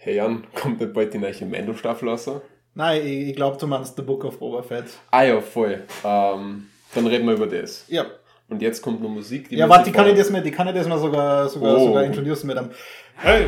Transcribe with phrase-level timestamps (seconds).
[0.00, 2.30] Hey Jan, kommt nicht bald die neue Mando-Staffel raus?
[2.74, 4.84] Nein, ich, ich glaube, du meinst The Book of Boba Fett.
[5.10, 5.82] Ah ja, voll.
[6.04, 7.84] Ähm, dann reden wir über das.
[7.88, 8.06] Ja.
[8.48, 9.50] Und jetzt kommt noch Musik.
[9.50, 11.86] ja, warte, die kann, ich das mal, die kann ich das mal sogar, sogar, Oh.
[11.86, 12.70] sogar introducen mit einem
[13.16, 13.46] Hey!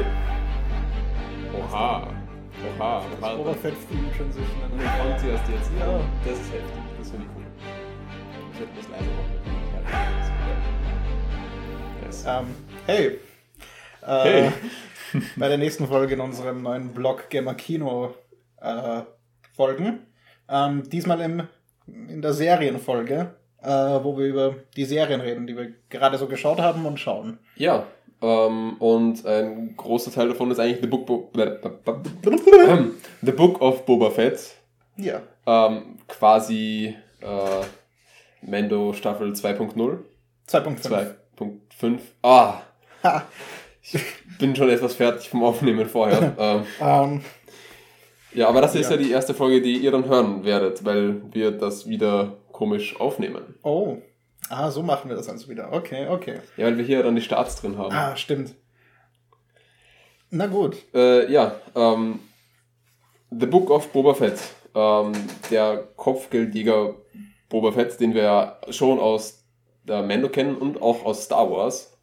[1.57, 2.08] Oha.
[2.79, 3.04] Oha.
[3.21, 4.62] das Boba Fett Theme Transition.
[4.72, 5.71] Und dann kommt sie erst jetzt.
[5.79, 6.00] Ja.
[6.25, 6.71] Das ist heftig.
[6.98, 7.44] Das finde ich cool.
[8.53, 9.30] Ich hätte das leiser machen.
[12.04, 12.25] Yes.
[12.26, 12.46] Ähm,
[12.86, 13.18] hey.
[14.07, 14.50] Äh, Hey.
[15.36, 18.14] Bei der nächsten Folge in unserem neuen Blog Gamer Kino
[18.61, 19.00] äh,
[19.57, 20.07] Folgen.
[20.49, 21.43] Ähm, diesmal im,
[21.86, 26.61] in der Serienfolge, äh, wo wir über die Serien reden, die wir gerade so geschaut
[26.61, 27.39] haben und schauen.
[27.57, 27.86] Ja,
[28.22, 31.32] ähm, und ein großer Teil davon ist eigentlich The Book, Bo
[33.22, 34.55] The Book of Boba Fett.
[34.97, 35.22] Ja.
[35.47, 39.98] Ähm, quasi äh, Mando Staffel 2.0.
[40.48, 41.14] 2.5.
[41.36, 41.98] 2.5.
[42.22, 42.62] Ah,
[43.03, 43.22] Ha.
[43.83, 44.00] Ich
[44.38, 46.34] bin schon etwas fertig vom Aufnehmen vorher.
[46.38, 47.24] ähm, Ähm,
[48.32, 48.96] ja, aber das ist ja.
[48.96, 49.02] Ja.
[49.02, 53.55] die erste Folge, die ihr dann hören werdet, weil wir das wieder komisch aufnehmen.
[53.62, 53.98] oh.
[54.48, 55.72] Ah, so machen wir das also wieder.
[55.72, 56.40] Okay, okay.
[56.56, 57.94] Ja, weil wir hier dann die Starts drin haben.
[57.94, 58.55] Ah, stimmt.
[60.30, 60.77] Na gut.
[60.92, 62.18] Äh, ja, ähm,
[63.30, 64.40] The Book of Boba Fett.
[64.74, 65.12] Ähm,
[65.52, 66.94] der Kopfgeldjäger
[67.48, 69.44] Boba Fett, den wir ja schon aus
[69.84, 71.96] der Mando kennen und auch aus Star Wars,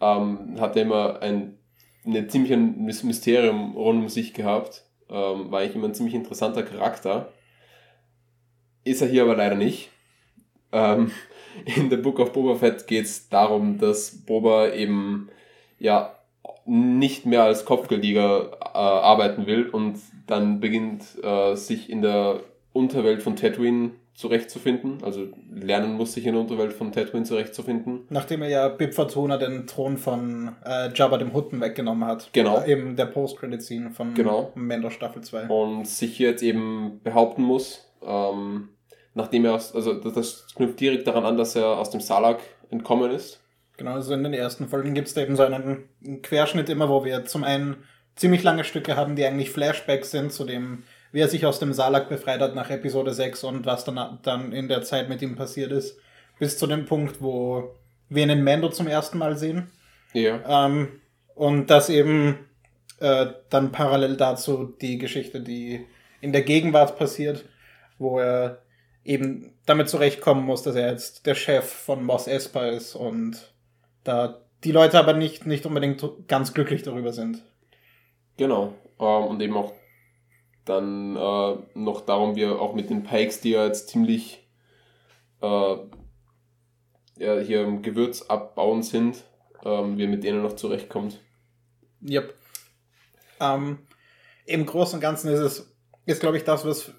[0.00, 1.58] ähm, hat er immer ein,
[2.04, 4.84] ein ziemlich ein Mys- Mysterium rund um sich gehabt.
[5.08, 7.32] Ähm, war eigentlich immer ein ziemlich interessanter Charakter.
[8.84, 9.90] Ist er hier aber leider nicht.
[10.72, 11.10] Ähm,
[11.64, 15.28] in The Book of Boba Fett geht es darum, dass Boba eben
[15.78, 16.16] ja
[16.64, 22.40] nicht mehr als Kopfgeldjäger äh, arbeiten will und dann beginnt äh, sich in der
[22.72, 28.02] Unterwelt von Tatooine zurechtzufinden, also lernen muss, sich in der Unterwelt von Tatooine zurechtzufinden.
[28.10, 32.28] Nachdem er ja Bib Fortuna den Thron von äh, Jabba dem Hutten weggenommen hat.
[32.34, 32.60] Genau.
[32.60, 34.52] Äh, Eben der Post-Credit-Scene von Genau.
[34.54, 35.48] Mando Staffel 2.
[35.48, 38.68] und sich hier jetzt eben behaupten muss, ähm,
[39.14, 42.40] nachdem er aus, also das, das knüpft direkt daran an, dass er aus dem Salak
[42.70, 43.40] entkommen ist.
[43.78, 45.88] Genau, also in den ersten Folgen gibt es da eben so einen
[46.22, 47.76] Querschnitt immer, wo wir zum einen
[48.16, 50.82] ziemlich lange Stücke haben, die eigentlich Flashbacks sind zu dem,
[51.12, 54.52] wie er sich aus dem Salak befreit hat nach Episode 6 und was dann, dann
[54.52, 55.98] in der Zeit mit ihm passiert ist.
[56.38, 57.74] Bis zu dem Punkt, wo
[58.08, 59.70] wir ihn in Mando zum ersten Mal sehen.
[60.12, 60.66] Ja.
[60.66, 61.00] Ähm,
[61.34, 62.38] und das eben
[63.00, 65.86] äh, dann parallel dazu die Geschichte, die
[66.20, 67.44] in der Gegenwart passiert,
[67.98, 68.62] wo er
[69.04, 73.52] eben damit zurechtkommen muss, dass er jetzt der Chef von Mos Espa ist und
[74.04, 77.42] da die Leute aber nicht, nicht unbedingt ganz glücklich darüber sind.
[78.36, 78.74] Genau.
[78.98, 79.72] Ähm, und eben auch
[80.64, 84.46] dann äh, noch darum, wie er auch mit den Pikes, die ja jetzt ziemlich
[85.40, 85.76] äh,
[87.16, 89.24] ja, hier im Gewürz abbauen sind,
[89.64, 91.20] ähm, wie er mit denen noch zurechtkommt.
[92.06, 92.34] Yep.
[93.40, 93.78] Ähm,
[94.46, 95.76] Im Großen und Ganzen ist es,
[96.06, 96.92] ist glaube ich, das, was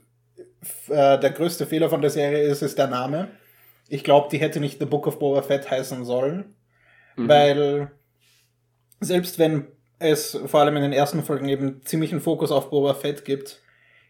[0.89, 3.29] äh, der größte Fehler von der Serie ist, ist der Name.
[3.89, 6.55] Ich glaube, die hätte nicht The Book of Boba Fett heißen sollen.
[7.15, 7.27] Mhm.
[7.27, 7.91] Weil
[8.99, 9.67] selbst wenn
[10.01, 13.61] es vor allem in den ersten Folgen eben ziemlichen Fokus auf Boba Fett gibt,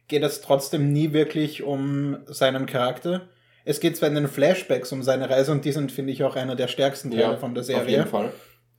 [0.07, 3.29] geht es trotzdem nie wirklich um seinen Charakter.
[3.63, 6.35] Es geht zwar in den Flashbacks um seine Reise und die sind, finde ich, auch
[6.35, 8.05] einer der stärksten Teile ja, von der Auf jeden Serie.
[8.05, 8.31] Fall.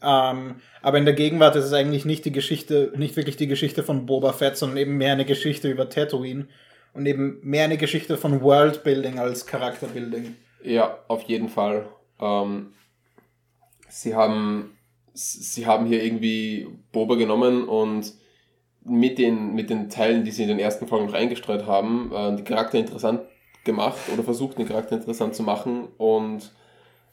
[0.02, 3.82] Ähm, aber in der Gegenwart ist es eigentlich nicht die Geschichte, nicht wirklich die Geschichte
[3.82, 6.48] von Boba Fett, sondern eben mehr eine Geschichte über Tatooine
[6.92, 10.34] und eben mehr eine Geschichte von Worldbuilding als Charakterbuilding.
[10.64, 11.86] Ja, auf jeden Fall.
[12.20, 12.72] Ähm,
[13.88, 14.76] sie haben
[15.14, 18.12] sie haben hier irgendwie Boba genommen und
[18.84, 22.36] mit den, mit den Teilen, die sie in den ersten Folgen noch eingestreut haben, äh,
[22.36, 23.20] die Charakter interessant
[23.64, 26.50] gemacht oder versucht, den Charakter interessant zu machen und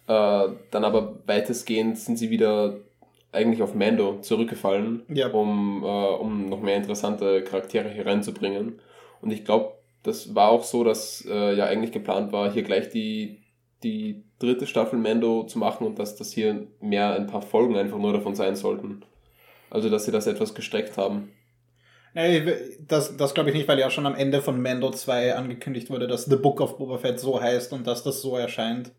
[0.07, 2.77] äh, dann aber weitestgehend sind sie wieder
[3.31, 5.27] eigentlich auf Mando zurückgefallen, Ja.
[5.29, 8.79] um, äh, um noch mehr interessante Charaktere hier reinzubringen.
[9.21, 12.89] Und ich glaube, das war auch so, dass äh, ja eigentlich geplant war, hier gleich
[12.89, 13.37] die,
[13.83, 17.97] die dritte Staffel Mando zu machen und dass das hier mehr ein paar Folgen einfach
[17.97, 19.03] nur davon sein sollten.
[19.69, 21.31] Also, dass sie das etwas gestreckt haben.
[22.15, 22.43] Nee,
[22.87, 26.07] das, das glaube ich nicht, weil ja schon am Ende von Mando 2 angekündigt wurde,
[26.07, 28.91] dass The Book of Boba Fett so heißt und dass das so erscheint.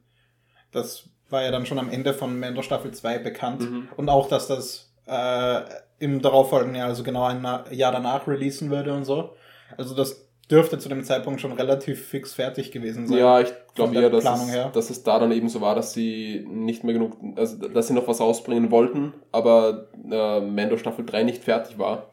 [0.70, 3.62] Das war ja dann schon am Ende von Mando Staffel 2 bekannt.
[3.62, 3.88] Mhm.
[3.96, 5.60] Und auch, dass das äh,
[5.98, 7.42] im darauffolgenden Jahr, also genau ein
[7.72, 9.34] Jahr danach releasen würde und so.
[9.76, 13.18] Also das dürfte zu dem Zeitpunkt schon relativ fix fertig gewesen sein.
[13.18, 16.44] Ja, ich glaube eher, dass es, dass es da dann eben so war, dass sie
[16.48, 21.22] nicht mehr genug, also dass sie noch was rausbringen wollten, aber äh, Mando Staffel 3
[21.22, 22.08] nicht fertig war.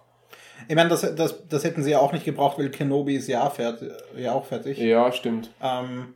[0.67, 3.49] Ich meine, das, das, das hätten sie ja auch nicht gebraucht, weil Kenobi ist ja,
[3.49, 4.77] fertig, ja auch fertig.
[4.77, 5.51] Ja, stimmt.
[5.61, 6.15] Ähm,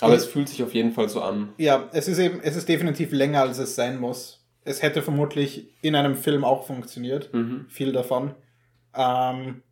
[0.00, 1.52] Aber es fühlt sich auf jeden Fall so an.
[1.58, 4.44] Ja, es ist eben, es ist definitiv länger, als es sein muss.
[4.64, 7.32] es hätte vermutlich in einem Film auch funktioniert.
[7.34, 7.66] Mhm.
[7.68, 8.34] Viel davon.
[8.94, 9.62] Ähm,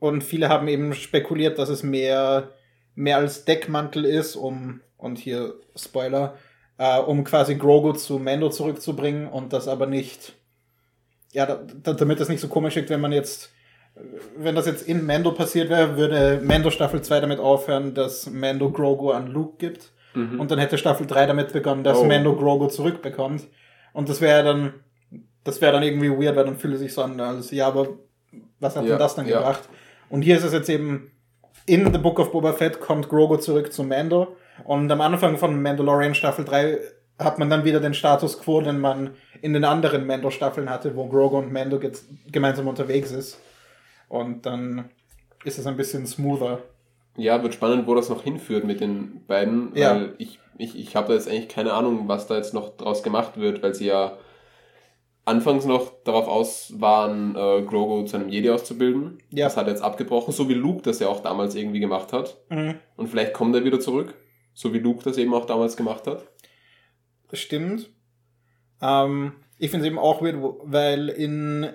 [0.00, 2.50] und viele haben eben spekuliert, dass es mehr,
[2.96, 6.34] mehr als Deckmantel ist, um, und hier Spoiler,
[6.78, 10.34] äh, um quasi Grogu zu Mando zurückzubringen und das aber nicht,
[11.32, 13.52] ja, da, da, damit das nicht so komisch wirkt, wenn man jetzt,
[14.36, 18.70] wenn das jetzt in Mando passiert wäre, würde Mando Staffel 2 damit aufhören, dass Mando
[18.70, 19.92] Grogu an Luke gibt.
[20.14, 20.40] Mhm.
[20.40, 22.04] Und dann hätte Staffel 3 damit begonnen, dass Oh.
[22.04, 23.46] Mando Grogu zurückbekommt.
[23.92, 24.74] Und das wäre dann,
[25.44, 27.88] das wäre dann irgendwie weird, weil dann fühle sich so an, als, ja, aber
[28.58, 29.38] was hat Ja, denn das dann ja.
[29.38, 29.68] gebracht?
[30.10, 31.10] Und hier ist es jetzt eben,
[31.66, 34.36] in The Book of Boba Fett kommt Grogu zurück zu Mando.
[34.64, 36.78] Und am Anfang von Mandalorian Staffel 3
[37.18, 39.10] hat man dann wieder den Status quo, den man
[39.42, 41.92] in den anderen Mando-Staffeln hatte, wo Grogu und Mando ge-
[42.30, 43.38] gemeinsam unterwegs ist.
[44.08, 44.90] Und dann
[45.44, 46.58] ist es ein bisschen smoother.
[47.16, 49.94] Ja, wird spannend, wo das noch hinführt mit den beiden, Ja.
[49.94, 53.02] weil ich, ich, ich habe da jetzt eigentlich keine Ahnung, was da jetzt noch draus
[53.02, 54.16] gemacht wird, weil sie ja
[55.24, 59.18] anfangs noch darauf aus waren, äh, Grogu zu einem Jedi auszubilden.
[59.30, 59.46] Ja.
[59.46, 62.38] Das hat er jetzt abgebrochen, so wie Luke das ja auch damals irgendwie gemacht hat.
[62.48, 62.76] Mhm.
[62.96, 64.14] Und vielleicht kommt er wieder zurück,
[64.54, 66.24] so wie Luke das eben auch damals gemacht hat.
[67.32, 67.90] Stimmt.
[68.82, 71.68] Ähm, ich finde es eben auch weird, weil in,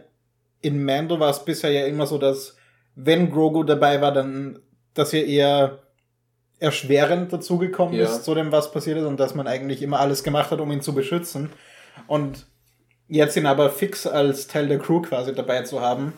[0.61, 2.57] in Mando war es bisher ja immer so, dass
[2.95, 4.59] wenn Grogu dabei war, dann,
[4.93, 5.79] dass er eher
[6.59, 8.05] erschwerend dazugekommen Ja.
[8.05, 10.71] ist zu dem, was passiert ist und dass man eigentlich immer alles gemacht hat, um
[10.71, 11.51] ihn zu beschützen.
[12.07, 12.47] Und
[13.07, 16.13] jetzt ihn aber fix als Teil der Crew quasi dabei zu haben.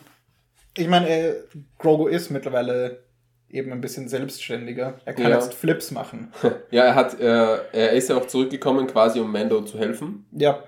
[0.76, 1.34] Ich meine, äh,
[1.78, 3.02] Grogu ist mittlerweile
[3.50, 4.98] eben ein bisschen selbstständiger.
[5.04, 5.36] Er kann Ja.
[5.36, 6.32] jetzt Flips machen.
[6.70, 10.26] Ja, er hat, äh, er ist ja auch zurückgekommen, quasi um Mando zu helfen.
[10.32, 10.62] Ja,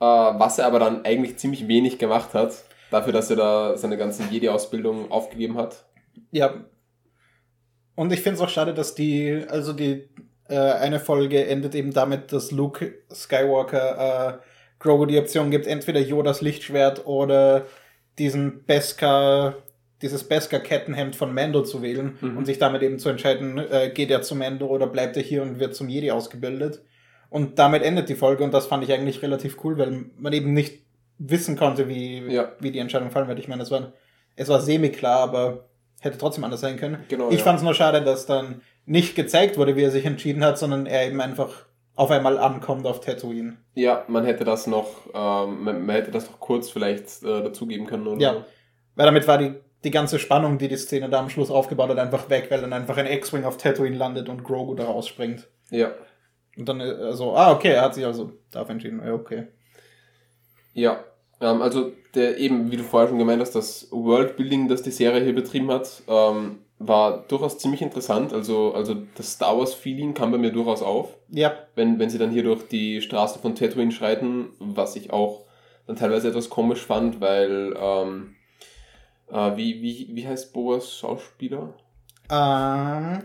[0.00, 2.52] Äh, was er aber dann eigentlich ziemlich wenig gemacht hat,
[2.90, 5.84] dafür, dass er da seine ganze Jedi-Ausbildung aufgegeben hat.
[6.32, 6.52] Ja.
[7.94, 10.08] Und ich finde es auch schade, dass die, also die
[10.48, 14.46] äh, eine Folge endet eben damit, dass Luke Skywalker äh,
[14.84, 17.66] Grogu die Option gibt, entweder Yodas Lichtschwert oder
[18.18, 19.56] diesen Beskar,
[20.02, 22.36] dieses Beskar-Kettenhemd von Mando zu wählen Mhm.
[22.36, 25.42] und sich damit eben zu entscheiden, äh, geht er zu Mando oder bleibt er hier
[25.42, 26.82] und wird zum Jedi ausgebildet.
[27.30, 30.52] Und damit endet die Folge und das fand ich eigentlich relativ cool, weil man eben
[30.52, 30.82] nicht
[31.18, 32.52] wissen konnte, wie, Ja.
[32.60, 33.38] wie die Entscheidung fallen wird.
[33.38, 33.92] Ich meine, es war,
[34.36, 35.64] es war semi-klar, aber
[36.00, 36.98] hätte trotzdem anders sein können.
[37.08, 37.44] Genau, ich ja.
[37.44, 40.84] fand es nur schade, dass dann nicht gezeigt wurde, wie er sich entschieden hat, sondern
[40.86, 41.64] er eben einfach
[41.96, 43.56] auf einmal ankommt auf Tatooine.
[43.74, 48.06] Ja, man hätte das noch, ähm, man, hätte das noch kurz vielleicht äh, dazugeben können
[48.06, 48.32] oder Ja.
[48.34, 48.44] so.
[48.96, 49.54] Weil damit war die,
[49.84, 52.72] die ganze Spannung, die die Szene da am Schluss aufgebaut hat, einfach weg, weil dann
[52.72, 55.46] einfach ein X-Wing auf Tatooine landet und Grogu da rausspringt.
[55.70, 55.92] Ja.
[56.56, 59.02] Und dann äh, so, ah, okay, er hat sich also dafür entschieden.
[59.04, 59.48] Ja, okay.
[60.72, 61.04] Ja.
[61.40, 65.22] Ähm, also der eben, wie du vorher schon gemeint hast, das Worldbuilding, das die Serie
[65.22, 68.32] hier betrieben hat, ähm, war durchaus ziemlich interessant.
[68.32, 71.16] Also, also das Star Wars-Feeling kam bei mir durchaus auf.
[71.30, 75.42] Ja, wenn, wenn sie dann hier durch die Straße von Tatooine schreiten, was ich auch
[75.86, 78.36] dann teilweise etwas komisch fand, weil, ähm,
[79.30, 81.74] äh, wie, wie, wie heißt Boas Schauspieler?
[82.30, 83.22] ähm,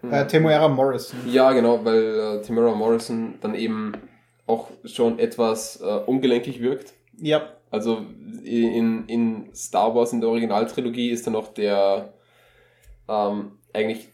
[0.00, 0.12] Hm.
[0.12, 1.18] äh, Temuera Morrison.
[1.30, 3.92] Ja, genau, weil äh, Tamara Morrison dann eben
[4.46, 6.94] auch schon etwas äh, ungelenkig wirkt.
[7.18, 7.98] Ja, Also
[8.42, 12.14] in, in Star Wars, in der Originaltrilogie, ist dann noch der
[13.10, 14.08] ähm, eigentlich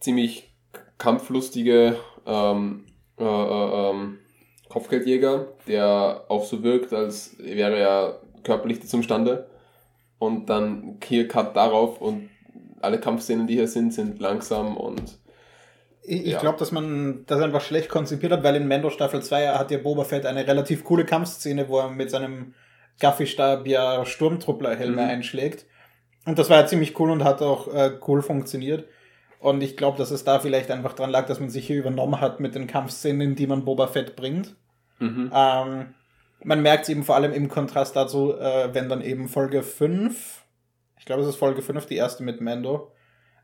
[0.00, 0.52] ziemlich
[0.98, 1.96] kampflustige
[2.26, 2.84] ähm,
[3.18, 4.18] äh, äh, ähm,
[4.68, 9.48] Kopfgeldjäger, der auch so wirkt, als wäre er körperlich zum Stande.
[10.18, 12.30] Und dann hier Cut darauf und
[12.80, 15.18] alle Kampfszenen, die hier sind, sind langsam und
[16.02, 16.38] Ich, Ja.
[16.40, 19.78] glaube, dass man das einfach schlecht konzipiert hat, weil in Mando Staffel 2 hat ja
[19.78, 22.54] Boba Fett eine relativ coole Kampfszene, wo er mit seinem
[23.00, 25.08] Gaffy-Stab ja Sturmtruppler-Helme Mhm.
[25.10, 25.66] einschlägt.
[26.26, 28.86] Und das war ja ziemlich cool und hat auch äh, cool funktioniert.
[29.38, 32.20] Und ich glaube, dass es da vielleicht einfach dran lag, dass man sich hier übernommen
[32.20, 34.54] hat mit den Kampfszenen, die man Boba Fett bringt.
[34.98, 35.30] mhm.
[35.32, 35.94] Ähm,
[36.42, 40.44] man merkt es eben vor allem im Kontrast dazu, äh, wenn dann eben Folge 5,
[40.98, 42.92] ich glaube es ist Folge 5, die erste mit Mando,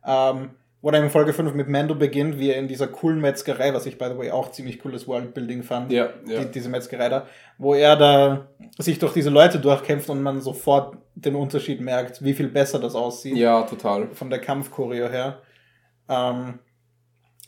[0.04, 0.50] ähm,
[0.82, 3.86] wo dann in Folge 5 mit Mando beginnt, wie er in dieser coolen Metzgerei, was
[3.86, 6.40] ich by the way auch ziemlich cooles Worldbuilding fand, ja, ja.
[6.40, 8.48] die, diese Metzgerei da, wo er da
[8.78, 12.96] sich durch diese Leute durchkämpft und man sofort den Unterschied merkt, wie viel besser das
[12.96, 14.08] aussieht ja, total.
[14.12, 15.38] von der Kampfchoreo her.
[16.08, 16.58] Ähm,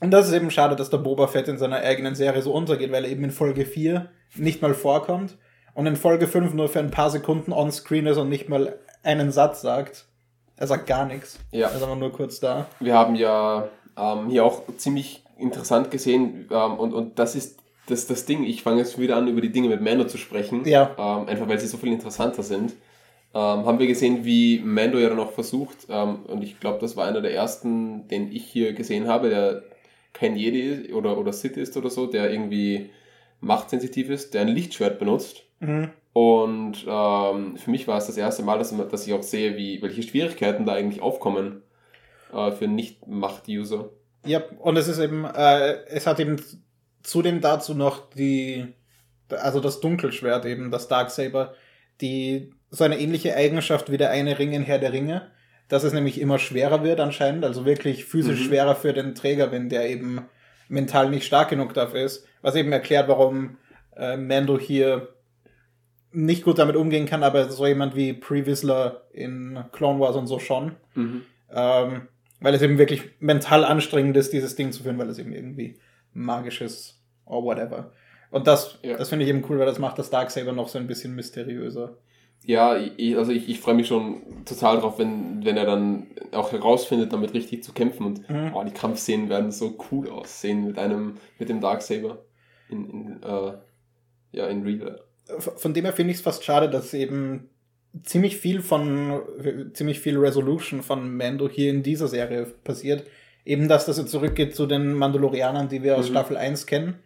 [0.01, 2.93] und das ist eben schade, dass der Boba Fett in seiner eigenen Serie so untergeht,
[2.93, 5.39] weil er eben in Folge 4 nicht mal vorkommt
[5.75, 9.33] und in Folge 5 nur für ein paar Sekunden on-screen ist und nicht mal einen
[9.33, 10.07] Satz sagt.
[10.57, 11.39] Er sagt gar nichts.
[11.51, 11.69] Ja.
[11.69, 12.67] Er ist aber nur kurz da.
[12.81, 18.07] Wir haben ja ähm, hier auch ziemlich interessant gesehen ähm, und, und das ist das,
[18.07, 18.45] das Ding.
[18.45, 20.67] Ich fange jetzt wieder an, über die Dinge mit Mando zu sprechen.
[20.67, 20.95] Ja.
[20.97, 22.73] Ähm, einfach weil sie so viel interessanter sind.
[23.35, 26.97] Ähm, haben wir gesehen, wie Mando ja dann auch versucht, ähm, und ich glaube, das
[26.97, 29.65] war einer der ersten, den ich hier gesehen habe, der
[30.13, 32.91] kein Jedi ist oder, oder Sith ist oder so, der irgendwie
[33.41, 35.43] machtsensitiv ist, der ein Lichtschwert benutzt.
[35.67, 35.91] Mhm.
[36.13, 39.83] Und ähm, für mich war es das erste Mal, dass, dass ich auch sehe, wie,
[39.83, 41.63] welche Schwierigkeiten da eigentlich aufkommen
[42.33, 43.91] äh, für Nicht-Macht-User.
[44.25, 46.41] Ja, und es ist eben, äh, es hat eben
[47.03, 48.67] zudem dazu noch die,
[49.29, 51.55] also das Dunkelschwert eben, das Darksaber,
[52.01, 55.31] die so eine ähnliche Eigenschaft wie der eine Ring in Herr der Ringe,
[55.69, 58.45] dass es nämlich immer schwerer wird anscheinend, also wirklich physisch Mhm.
[58.45, 60.23] schwerer für den Träger, wenn der eben
[60.69, 63.59] mental nicht stark genug dafür ist, was eben erklärt, warum
[63.97, 65.14] äh, Mando hier
[66.15, 70.27] nicht gut damit umgehen kann, aber so jemand wie Pre Whistler in Clone Wars und
[70.27, 70.73] so schon.
[70.95, 71.23] Mhm.
[71.51, 72.03] Ähm,
[72.41, 75.79] weil es eben wirklich mental anstrengend ist, dieses Ding zu führen, weil es eben irgendwie
[76.13, 77.93] magisch ist or whatever.
[78.31, 78.97] Und das, Ja.
[78.97, 81.97] das finde ich eben cool, weil das macht das Darksaber noch so ein bisschen mysteriöser.
[82.47, 86.53] Ja, ich, also ich, ich freue mich schon total drauf, wenn, wenn er dann auch
[86.53, 88.05] herausfindet, damit richtig zu kämpfen.
[88.05, 88.51] Und Mhm.
[88.55, 92.19] oh, die Kampfszenen werden so cool aussehen mit einem, mit dem Darksaber
[92.69, 93.53] in, in, äh,
[94.33, 95.01] ja, in Real.
[95.39, 97.49] Von dem her finde ich es fast schade, dass eben
[98.03, 99.23] ziemlich viel von,
[99.73, 103.05] ziemlich viel Resolution von Mando hier in dieser Serie passiert.
[103.45, 106.13] Eben, dass das jetzt zurückgeht zu den Mandalorianern, die wir aus Mhm.
[106.13, 106.97] Staffel 1 kennen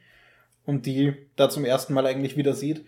[0.65, 2.85] und die da zum ersten Mal eigentlich wieder sieht.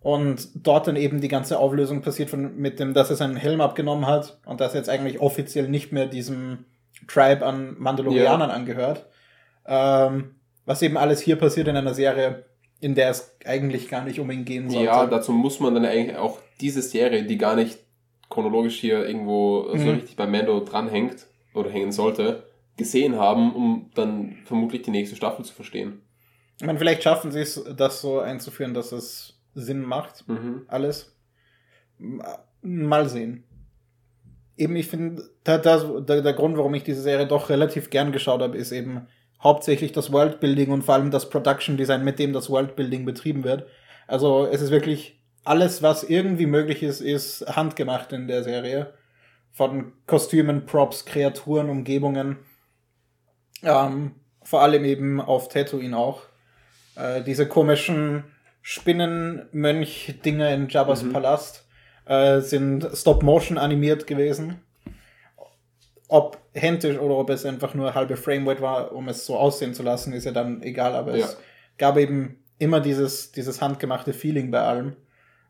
[0.00, 3.60] Und dort dann eben die ganze Auflösung passiert von, mit dem, dass er seinen Helm
[3.60, 6.66] abgenommen hat und dass er jetzt eigentlich offiziell nicht mehr diesem
[7.08, 9.06] Tribe an Mandalorianern angehört.
[9.66, 10.34] Ähm,
[10.66, 12.44] was eben alles hier passiert in einer Serie,
[12.84, 14.84] in der es eigentlich gar nicht um ihn gehen sollte.
[14.86, 17.78] Ja, dazu muss man dann eigentlich auch diese Serie, die gar nicht
[18.28, 19.88] chronologisch hier irgendwo so Mhm.
[19.94, 22.44] richtig bei Mando dranhängt oder hängen sollte,
[22.76, 26.02] gesehen haben, um dann vermutlich die nächste Staffel zu verstehen.
[26.60, 30.62] Ich meine, vielleicht schaffen sie es, das so einzuführen, dass es Sinn macht, Mhm.
[30.68, 31.16] alles.
[32.60, 33.44] Mal sehen.
[34.58, 38.42] Eben, ich finde, da, der, der Grund, warum ich diese Serie doch relativ gern geschaut
[38.42, 39.06] habe, ist eben
[39.42, 43.66] hauptsächlich das Worldbuilding und vor allem das Production Design, mit dem das Worldbuilding betrieben wird.
[44.06, 48.94] Also es ist wirklich alles, was irgendwie möglich ist, ist handgemacht in der Serie.
[49.52, 52.38] Von Kostümen, Props, Kreaturen, Umgebungen.
[53.62, 54.12] Ähm,
[54.42, 56.22] vor allem eben auf Tatooine auch.
[56.96, 58.24] Äh, diese komischen
[58.62, 61.12] Spinnenmönch-Dinger in Jabba's Mhm.
[61.12, 61.66] Palast
[62.06, 64.60] äh, sind Stop-Motion animiert gewesen.
[66.14, 69.82] Ob händisch oder ob es einfach nur halbe Framerate war, um es so aussehen zu
[69.82, 71.24] lassen, ist ja dann egal, aber Ja.
[71.26, 71.36] es
[71.76, 74.94] gab eben immer dieses, dieses handgemachte Feeling bei allem.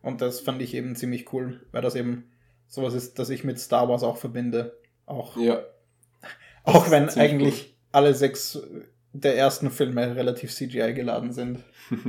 [0.01, 2.31] Und das fand ich eben ziemlich cool, weil das eben
[2.67, 4.79] sowas ist, das ich mit Star Wars auch verbinde.
[5.05, 5.61] Auch, Ja,
[6.65, 8.59] auch wenn eigentlich alle sechs
[9.13, 11.59] der ersten Filme relativ CGI geladen sind.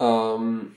[0.00, 0.72] Ähm,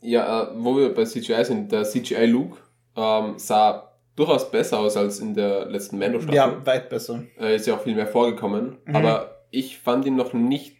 [0.00, 2.58] ja, äh, wo wir bei CGI sind, der CGI Luke
[2.96, 3.85] ähm, sah
[4.16, 6.34] durchaus besser aus als in der letzten Mando-Staffel.
[6.34, 7.22] Ja, weit besser.
[7.38, 8.78] Äh, ist ja auch viel mehr vorgekommen.
[8.84, 8.96] Mhm.
[8.96, 10.76] Aber ich fand ihn noch nicht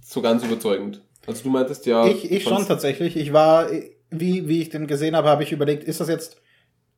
[0.00, 1.02] so ganz überzeugend.
[1.26, 2.06] Also du meintest ja...
[2.06, 3.16] Ich, ich schon tatsächlich.
[3.16, 3.68] Ich war,
[4.10, 6.40] wie, wie ich den gesehen habe, habe ich überlegt, ist das jetzt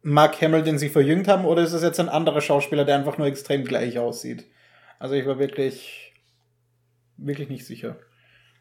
[0.03, 3.19] Mark Hamill, den sie verjüngt haben, oder ist das jetzt ein anderer Schauspieler, der einfach
[3.19, 4.45] nur extrem gleich aussieht?
[4.99, 6.13] Also ich war wirklich,
[7.17, 7.97] wirklich nicht sicher.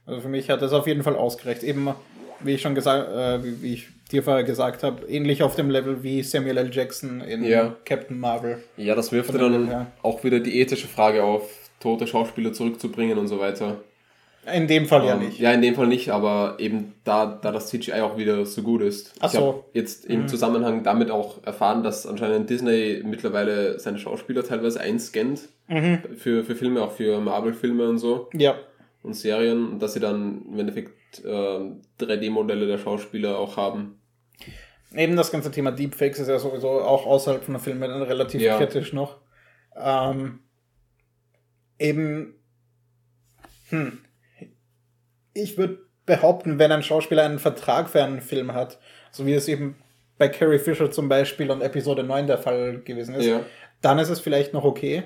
[0.06, 1.64] Also für mich hat das auf jeden Fall ausgereicht.
[1.64, 1.94] Eben,
[2.40, 5.70] wie ich schon gesagt, äh, wie, wie ich dir vorher gesagt habe, ähnlich auf dem
[5.70, 6.70] Level wie Samuel L.
[6.72, 7.76] Jackson in Ja.
[7.86, 8.64] Captain Marvel.
[8.78, 9.88] Ja, das wirft ja dann her.
[10.04, 11.50] auch wieder die ethische Frage auf,
[11.80, 13.78] tote Schauspieler zurückzubringen und so weiter.
[14.54, 15.40] In dem Fall ja Ähm, nicht.
[15.40, 18.82] Ja, in dem Fall nicht, aber eben da, da das CGI auch wieder so gut
[18.82, 19.14] ist.
[19.20, 19.66] Ach ich so.
[19.74, 20.28] jetzt im Mhm.
[20.30, 26.00] Zusammenhang damit auch erfahren, dass anscheinend Disney mittlerweile seine Schauspieler teilweise einscannt Mhm.
[26.16, 28.56] für, für Filme, auch für Marvel-Filme und so Ja.
[29.04, 30.94] und Serien und dass sie dann im Endeffekt
[31.26, 33.97] ähm, 3D-Modelle der Schauspieler auch haben.
[34.96, 38.58] Eben das ganze Thema Deepfakes ist ja sowieso auch außerhalb von der dann relativ Ja.
[38.58, 39.18] kritisch noch.
[39.76, 40.40] Ähm,
[41.78, 42.36] eben,
[43.70, 44.00] hm,
[45.34, 48.80] ich würde behaupten, wenn ein Schauspieler einen Vertrag für einen Film hat,
[49.12, 49.76] so wie es eben
[50.18, 53.42] bei Carrie Fisher zum Beispiel und Episode 9 der Fall gewesen ist, Ja.
[53.82, 55.04] dann ist es vielleicht noch okay.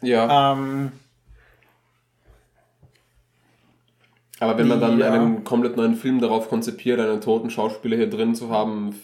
[0.00, 0.92] Ja, Ähm,
[4.44, 5.12] aber wenn man dann ja.
[5.12, 8.94] einen komplett neuen Film darauf konzipiert, einen toten Schauspieler hier drin zu haben,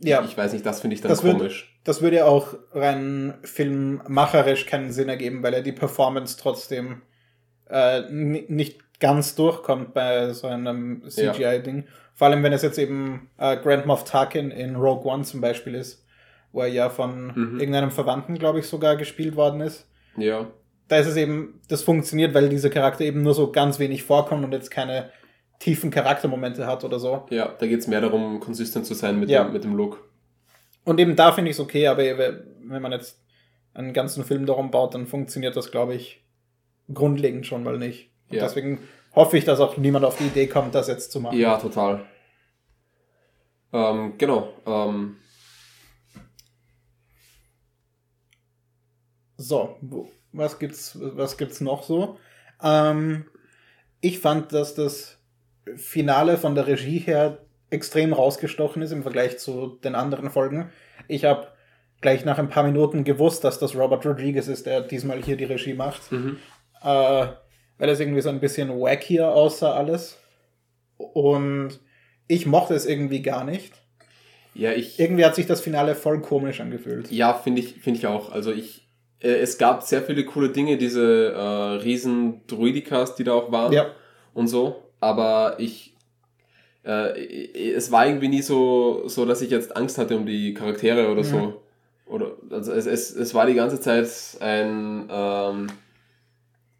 [0.00, 1.74] ja, ich weiß nicht, das finde ich dann Das komisch.
[1.84, 7.02] das würde ja auch rein filmmacherisch keinen Sinn ergeben, weil ja die Performance trotzdem
[7.70, 11.84] äh, ni- nicht ganz durchkommt bei so einem CGI-Ding.
[12.14, 15.74] Vor allem, wenn es jetzt eben äh, Grand Moff Tarkin in Rogue One zum Beispiel
[15.74, 16.04] ist,
[16.52, 17.60] wo er ja von Mhm.
[17.60, 19.86] irgendeinem Verwandten, glaube ich, sogar gespielt worden ist.
[20.16, 20.46] Ja.
[20.88, 24.44] Da ist es eben, das funktioniert, weil dieser Charakter eben nur so ganz wenig vorkommt
[24.44, 25.10] und jetzt keine
[25.58, 27.26] tiefen Charaktermomente hat oder so.
[27.30, 29.44] Ja, da geht es mehr darum, konsistent zu sein mit, Ja.
[29.44, 30.08] dem, mit dem Look.
[30.84, 33.20] Und eben da finde ich es okay, aber wenn man jetzt
[33.74, 36.22] einen ganzen Film darum baut, dann funktioniert das, glaube ich,
[36.92, 38.10] grundlegend schon mal nicht.
[38.30, 38.44] Und Ja.
[38.44, 38.78] deswegen
[39.14, 41.36] hoffe ich, dass auch niemand auf die Idee kommt, das jetzt zu machen.
[41.38, 42.04] Ja, total.
[43.72, 44.52] Ähm, genau.
[44.66, 45.16] Ähm,
[49.38, 49.76] So,
[50.36, 52.18] was gibt's, was gibt's noch so?
[52.62, 53.26] Ähm,
[54.00, 55.18] ich fand, dass das
[55.76, 57.38] Finale von der Regie her
[57.70, 60.70] extrem rausgestochen ist im Vergleich zu den anderen Folgen.
[61.08, 61.48] Ich habe
[62.00, 65.44] gleich nach ein paar Minuten gewusst, dass das Robert Rodriguez ist, der diesmal hier die
[65.44, 66.12] Regie macht.
[66.12, 66.38] mhm.
[66.82, 67.26] Äh,
[67.78, 70.18] weil es irgendwie so ein bisschen wackier aussah alles.
[70.96, 71.80] Und
[72.26, 73.74] ich mochte es irgendwie gar nicht.
[74.54, 74.98] Ja, ich.
[74.98, 77.10] Irgendwie hat sich das Finale voll komisch angefühlt.
[77.10, 78.32] Ja, finde ich, finde ich auch.
[78.32, 78.85] Also ich,
[79.20, 81.38] äh, es gab sehr viele coole Dinge, diese äh,
[81.82, 83.86] riesen Druidikas, die da auch waren Ja.
[84.34, 84.82] und so.
[85.00, 85.94] Aber ich,
[86.84, 91.08] äh, es war irgendwie nie so, so, dass ich jetzt Angst hatte um die Charaktere
[91.10, 91.26] oder Mhm.
[91.26, 91.62] so.
[92.06, 94.08] Oder, also es, es, es war die ganze Zeit
[94.40, 95.66] ein, ähm,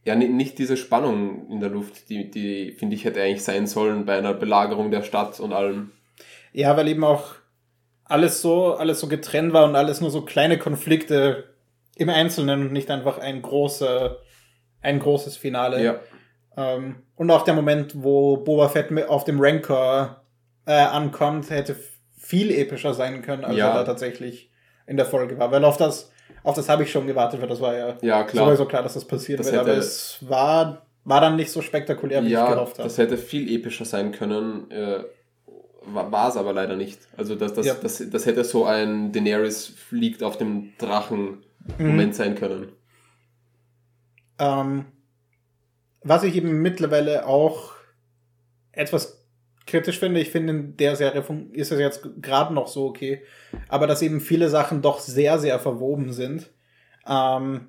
[0.05, 3.67] ja, ni- nicht diese Spannung in der Luft, die, die finde ich hätte eigentlich sein
[3.67, 5.91] sollen bei einer Belagerung der Stadt und allem.
[6.53, 7.35] Ja, weil eben auch
[8.05, 11.45] alles so, alles so getrennt war und alles nur so kleine Konflikte
[11.97, 14.19] im Einzelnen und nicht einfach ein großer,
[14.83, 15.83] ein großes Finale.
[15.83, 16.01] Ja,
[16.57, 20.23] Ähm, und auch der Moment, wo Boba Fett auf dem Rancor
[20.67, 21.77] äh, ankommt, hätte
[22.19, 23.69] viel epischer sein können, als Ja.
[23.71, 24.51] er da tatsächlich
[24.87, 25.51] in der Folge war.
[25.51, 26.11] Weil auf das,
[26.43, 28.47] auf das habe ich schon gewartet, weil das war ja ja klar.
[28.47, 29.61] sowieso klar, dass das passiert Das wird.
[29.61, 32.89] Aber es war, war dann nicht so spektakulär, wie ich ja, gehofft habe.
[32.89, 34.71] das hätte viel epischer sein können.
[34.71, 35.01] Äh,
[35.89, 36.99] war es aber leider nicht.
[37.17, 37.75] Also das, das, Ja.
[37.81, 41.43] das, das hätte so ein Daenerys fliegt auf dem Drachen
[41.79, 41.87] Mhm.
[41.87, 42.73] Moment sein können.
[44.39, 44.87] Ähm,
[46.03, 47.73] was ich eben mittlerweile auch
[48.73, 49.25] etwas
[49.67, 53.23] kritisch finde, ich finde, in der Serie ist es jetzt gerade noch so okay,
[53.69, 56.51] aber dass eben viele Sachen doch sehr, sehr verwoben sind.
[57.07, 57.69] Ähm,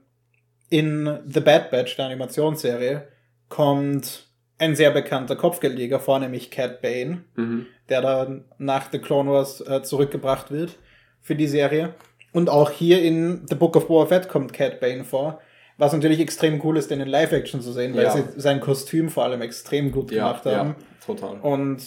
[0.70, 3.08] in The Bad Batch, der Animationsserie,
[3.50, 4.27] kommt
[4.60, 7.68] ein sehr bekannter Kopfgeldjäger vor, nämlich Cat Bane Mhm.
[7.89, 10.77] der dann nach The Clone Wars äh, zurückgebracht wird
[11.22, 11.96] für die Serie.
[12.38, 15.40] Und auch hier in The Book of Boba Fett kommt Cat Bane vor,
[15.80, 18.12] was natürlich extrem cool ist, den in Live-Action zu sehen, weil Ja.
[18.12, 20.76] sie sein Kostüm vor allem extrem gut Ja, gemacht haben.
[20.78, 21.40] ja, total.
[21.40, 21.82] Und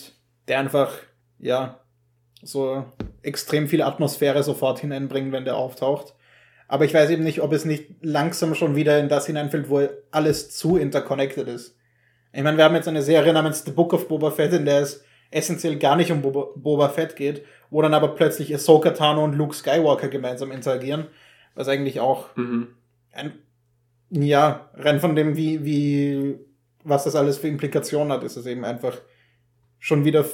[0.48, 0.92] der einfach,
[1.38, 1.78] ja,
[2.42, 2.84] so
[3.22, 6.14] extrem viel Atmosphäre sofort hineinbringt, wenn der auftaucht.
[6.66, 9.86] Aber ich weiß eben nicht, ob es nicht langsam schon wieder in das hineinfällt, wo
[10.10, 11.76] alles zu interconnected ist.
[12.32, 14.80] Ich meine, wir haben jetzt eine Serie namens The Book of Boba Fett, in der
[14.80, 19.24] es essentiell gar nicht um Boba, Boba Fett geht, wo dann aber plötzlich Ahsoka Tano
[19.24, 21.06] und Luke Skywalker gemeinsam interagieren,
[21.54, 22.68] was eigentlich auch Mhm.
[23.12, 23.32] ein,
[24.10, 26.38] ja, rein von dem, wie, wie,
[26.84, 28.98] was das alles für Implikationen hat, ist es eben einfach
[29.78, 30.24] schon wieder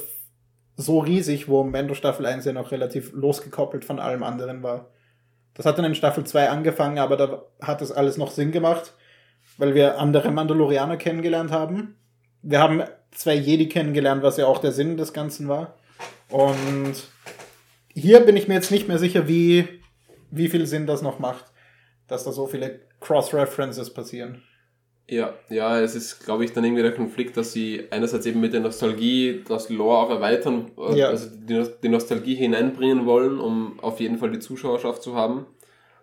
[0.75, 4.89] so riesig, wo Mando Staffel 1 ja noch relativ losgekoppelt von allem anderen war.
[5.53, 8.93] Das hat dann in Staffel 2 angefangen, aber da hat das alles noch Sinn gemacht,
[9.57, 11.95] weil wir andere Mandalorianer kennengelernt haben.
[12.43, 15.75] Wir haben zwei Jedi kennengelernt, was ja auch der Sinn des Ganzen war.
[16.29, 16.93] Und
[17.93, 19.67] hier bin ich mir jetzt nicht mehr sicher, wie,
[20.31, 21.45] wie viel Sinn das noch macht,
[22.07, 24.43] dass da so viele Cross-References passieren.
[25.09, 28.51] Ja, ja, es ist, glaube ich, dann irgendwie der Konflikt, dass sie einerseits eben mit
[28.51, 31.07] der Nostalgie das Lore auch erweitern, äh, Ja.
[31.07, 35.45] also die, die Nostalgie hineinbringen wollen, um auf jeden Fall die Zuschauerschaft zu haben.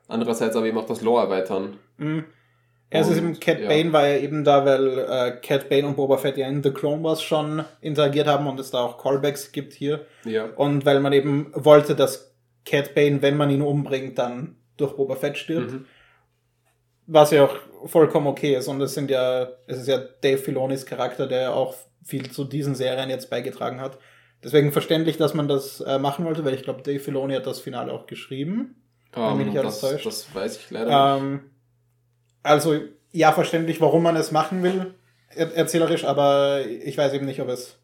[0.09, 1.77] Andererseits aber eben auch das Lore erweitern.
[1.99, 2.25] Mhm.
[2.91, 3.69] Erst ist eben Cat ja.
[3.69, 6.71] Bane war ja eben da, weil äh, Cat Bane und Boba Fett ja in The
[6.71, 10.07] Clone Wars schon interagiert haben und es da auch Callbacks gibt hier.
[10.25, 14.95] Ja, Und weil man eben wollte, dass Cat Bane, wenn man ihn umbringt, dann durch
[14.97, 15.73] Boba Fett stirbt.
[15.73, 15.87] Mhm.
[17.07, 18.69] Was ja auch vollkommen okay ist.
[18.69, 22.75] Und es sind ja, es ist ja Dave Filonis Charakter, der auch viel zu diesen
[22.75, 23.99] Serien jetzt beigetragen hat.
[24.43, 27.61] Deswegen verständlich, dass man das äh, machen wollte, weil ich glaube, Dave Filoni hat das
[27.61, 28.77] Finale auch geschrieben.
[29.13, 30.07] Wenn mich ähm, nicht alles das, täuscht.
[30.07, 31.45] das weiß ich leider nicht.
[32.45, 32.79] Also,
[33.11, 34.95] ja, verständlich, warum man es machen will,
[35.35, 37.77] er erzählerisch, aber ich weiß eben nicht, ob es,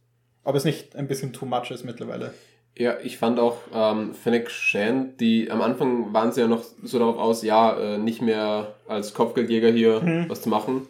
[0.44, 2.32] ob es nicht ein bisschen too much ist mittlerweile.
[2.78, 6.98] Ja, ich fand auch ähm, Fennec Shan, die am Anfang waren sie ja noch so
[7.00, 10.28] darauf aus, ja, äh, nicht mehr als Kopfgeldjäger hier Mhm.
[10.28, 10.86] was zu machen.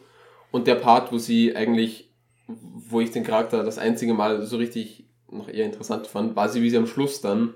[0.51, 2.11] Und der Part, wo sie eigentlich,
[2.47, 6.61] wo ich den Charakter das einzige Mal so richtig noch eher interessant fand, war sie,
[6.61, 7.55] wie sie am Schluss dann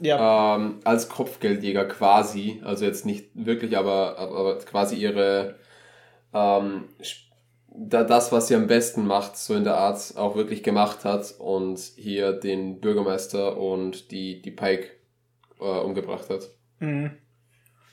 [0.00, 5.56] Ja, ähm, als Kopfgeldjäger quasi, also jetzt nicht wirklich, aber, aber quasi ihre
[6.32, 6.84] ähm,
[7.72, 11.34] da, das, was sie am besten macht, so in der Art auch wirklich gemacht hat
[11.38, 14.88] und hier den Bürgermeister und die, die Pike
[15.60, 16.50] äh, umgebracht hat.
[16.80, 17.12] mhm.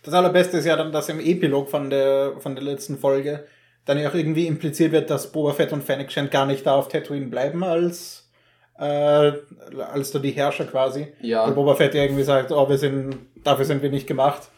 [0.03, 3.45] das allerbeste ist ja dann, dass im Epilog von der, von der letzten Folge
[3.85, 6.75] dann ja auch irgendwie impliziert wird, dass Boba Fett und Fennec Shand gar nicht da
[6.75, 8.26] auf Tatooine bleiben als,
[8.79, 9.31] äh,
[9.91, 11.07] als da die Herrscher quasi.
[11.19, 14.49] Weil Ja, Boba Fett irgendwie sagt, oh, wir sind, dafür sind wir nicht gemacht.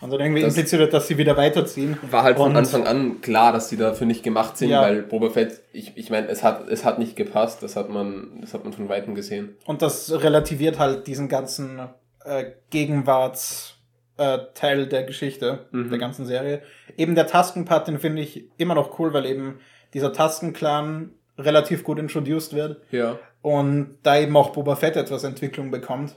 [0.00, 1.98] Und dann irgendwie das impliziert, dass sie wieder weiterziehen.
[2.10, 4.80] War halt von Anfang an klar, dass sie dafür nicht gemacht sind, ja.
[4.80, 8.38] weil Boba Fett, ich, ich meine, es hat, es hat nicht gepasst, das hat man,
[8.40, 9.56] das hat man von Weitem gesehen.
[9.66, 11.80] Und das relativiert halt diesen ganzen
[12.24, 15.90] äh, Gegenwartsteil äh, der Geschichte, mhm.
[15.90, 16.62] der ganzen Serie.
[16.96, 19.60] Eben der Taskenpart, den finde ich immer noch cool, weil eben
[19.92, 22.80] dieser Taskenclan relativ gut introduced wird.
[22.90, 23.18] Ja.
[23.42, 26.14] Und da eben auch Boba Fett etwas Entwicklung bekommt.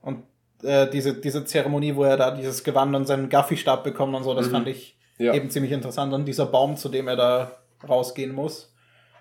[0.00, 0.24] Und
[0.62, 4.34] äh, diese, diese Zeremonie, wo er da dieses Gewand und seinen Gaffy-Stab bekommt und so,
[4.34, 4.52] das mhm.
[4.52, 5.32] fand ich ja.
[5.34, 6.12] eben ziemlich interessant.
[6.12, 7.52] Und dieser Baum, zu dem er da
[7.88, 8.74] rausgehen muss.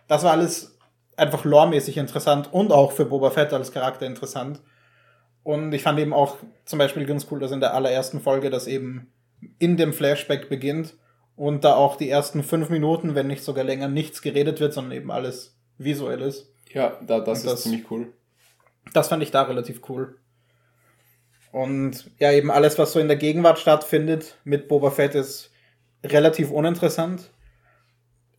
[0.08, 0.78] Das war alles
[1.18, 4.62] einfach loremäßig interessant und auch für Boba Fett als Charakter interessant.
[5.44, 8.68] Und ich fand eben auch zum Beispiel ganz cool, dass in der allerersten Folge das
[8.68, 9.12] eben
[9.60, 10.96] in dem Flashback beginnt
[11.36, 14.94] und da auch die ersten fünf Minuten, wenn nicht sogar länger, nichts geredet wird, sondern
[14.94, 16.52] eben alles visuell ist.
[16.76, 18.12] Ja, da, das und ist ziemlich cool.
[18.94, 20.18] Das fand ich da relativ cool.
[21.54, 25.52] Und ja, eben alles, was so in der Gegenwart stattfindet mit Boba Fett, ist
[26.04, 27.32] relativ uninteressant.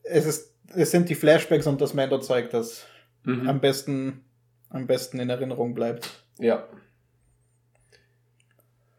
[0.03, 2.85] Es, ist, es sind die Flashbacks und das Mando-Zeug, das
[3.25, 3.49] mhm.
[3.49, 4.23] am, besten,
[4.69, 6.23] am besten in Erinnerung bleibt.
[6.39, 6.69] Ja.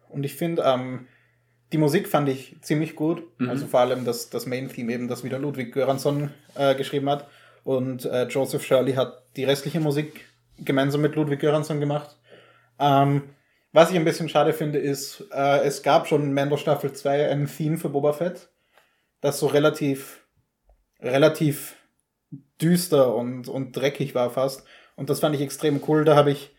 [0.10, 1.08] Und ich finde, ähm,
[1.74, 3.22] die Musik fand ich ziemlich gut.
[3.40, 3.50] Mhm.
[3.52, 7.30] Also vor allem das, das Main-Theme eben, das wieder Ludwig Göransson äh, geschrieben hat.
[7.68, 10.24] Und äh, Joseph Shirley hat die restliche Musik
[10.58, 12.16] gemeinsam mit Ludwig Göransson gemacht.
[12.80, 13.24] Ähm,
[13.74, 17.28] was ich ein bisschen schade finde, ist, äh, es gab schon in Mando Staffel 2
[17.28, 18.48] ein Theme für Boba Fett,
[19.20, 20.26] das so relativ,
[21.02, 21.76] relativ
[22.62, 24.64] düster und, und dreckig war fast.
[24.96, 26.06] Und das fand ich extrem cool.
[26.06, 26.56] Da habe ich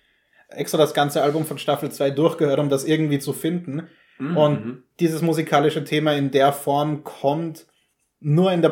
[0.50, 3.88] extra das ganze Album von Staffel 2 durchgehört, um das irgendwie zu finden.
[4.18, 4.36] Mhm.
[4.36, 4.82] Und mhm.
[5.00, 7.64] dieses musikalische Thema in der Form kommt
[8.20, 8.68] nur in der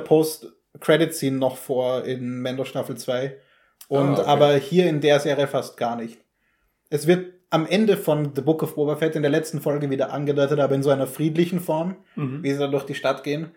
[0.76, 3.36] Post-Credit-Scene noch vor in Mendo Staffel 2.
[3.88, 4.22] Und ah, okay.
[4.26, 6.18] aber hier in der Serie fast gar nicht.
[6.90, 10.12] Es wird am Ende von The Book of Boba Fett in der letzten Folge wieder
[10.12, 12.42] angedeutet, aber in so einer friedlichen Form, mhm.
[12.42, 13.54] wie sie da durch die Stadt gehen.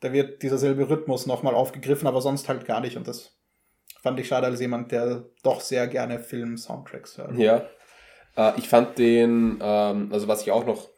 [0.00, 2.96] Da wird dieser selbe Rhythmus nochmal aufgegriffen, aber sonst halt gar nicht.
[2.96, 3.36] Und das
[4.02, 7.36] fand ich schade als jemand, der doch sehr gerne Film-Soundtracks hört.
[7.36, 7.66] Ja.
[8.36, 10.88] Äh, ich fand den, ähm, also was ich auch noch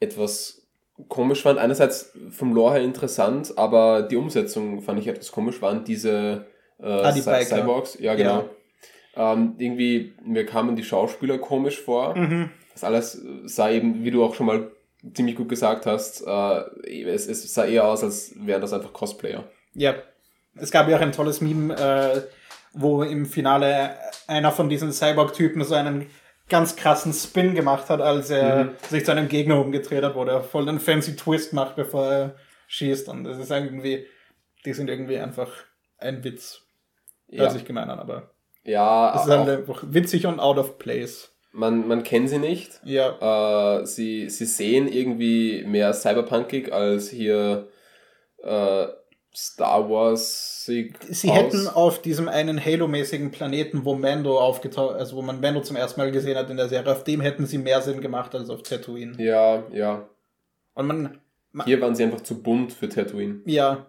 [0.00, 0.57] etwas
[1.06, 1.58] komisch fand.
[1.58, 6.46] Einerseits vom Lore her interessant, aber die Umsetzung fand ich etwas komisch, waren diese
[6.80, 7.98] äh, ah, die Cy Cyborgs.
[8.00, 8.48] Ja, genau.
[9.16, 9.32] Ja.
[9.32, 12.16] Ähm, irgendwie, mir kamen die Schauspieler komisch vor.
[12.16, 12.50] Mhm.
[12.72, 14.70] Das alles sah eben, wie du auch schon mal
[15.14, 19.44] ziemlich gut gesagt hast, äh, es, es sah eher aus, als wären das einfach Cosplayer.
[19.74, 19.94] Ja.
[20.56, 22.22] Es gab ja auch ein tolles Meme, äh,
[22.72, 23.94] wo im Finale
[24.26, 26.06] einer von diesen Cyborg-Typen so einen
[26.48, 28.70] ganz krassen Spin gemacht hat, als er mhm.
[28.88, 32.34] sich zu einem Gegner umgedreht hat, wo der voll den fancy Twist macht, bevor er
[32.68, 33.08] schießt.
[33.08, 34.06] Und das ist irgendwie,
[34.64, 35.50] die sind irgendwie einfach
[35.98, 36.62] ein Witz.
[37.28, 37.42] Ja.
[37.42, 38.30] Hört sich gemein an, aber.
[38.64, 41.32] Ja, das ist halt einfach witzig und out of place.
[41.52, 42.80] Man, man kennt sie nicht.
[42.84, 43.80] Ja.
[43.80, 47.68] Äh, sie, sie sehen irgendwie mehr cyberpunkig als hier
[48.42, 48.86] äh,
[49.34, 50.57] Star Wars.
[50.68, 51.36] Sie aus.
[51.36, 56.00] hätten auf diesem einen Halo-mäßigen Planeten, wo Mando aufgetaucht, also wo man Mando zum ersten
[56.00, 58.62] Mal gesehen hat in der Serie, auf dem hätten sie mehr Sinn gemacht als auf
[58.62, 59.22] Tatooine.
[59.22, 60.08] Ja, ja.
[60.74, 61.18] Und man,
[61.52, 63.40] man hier waren sie einfach zu bunt für Tatooine.
[63.46, 63.86] Ja.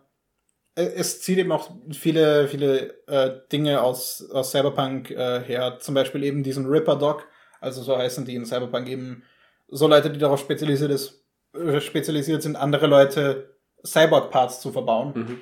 [0.75, 5.77] Es zieht eben auch viele, viele äh, Dinge aus, aus Cyberpunk äh, her.
[5.79, 7.27] Zum Beispiel eben diesen Ripper Dog.
[7.59, 9.23] Also so heißen die in Cyberpunk eben
[9.67, 11.21] so Leute, die darauf spezialisiert, ist,
[11.53, 15.13] äh, spezialisiert sind, andere Leute Cyborg-Parts zu verbauen.
[15.15, 15.41] Mhm.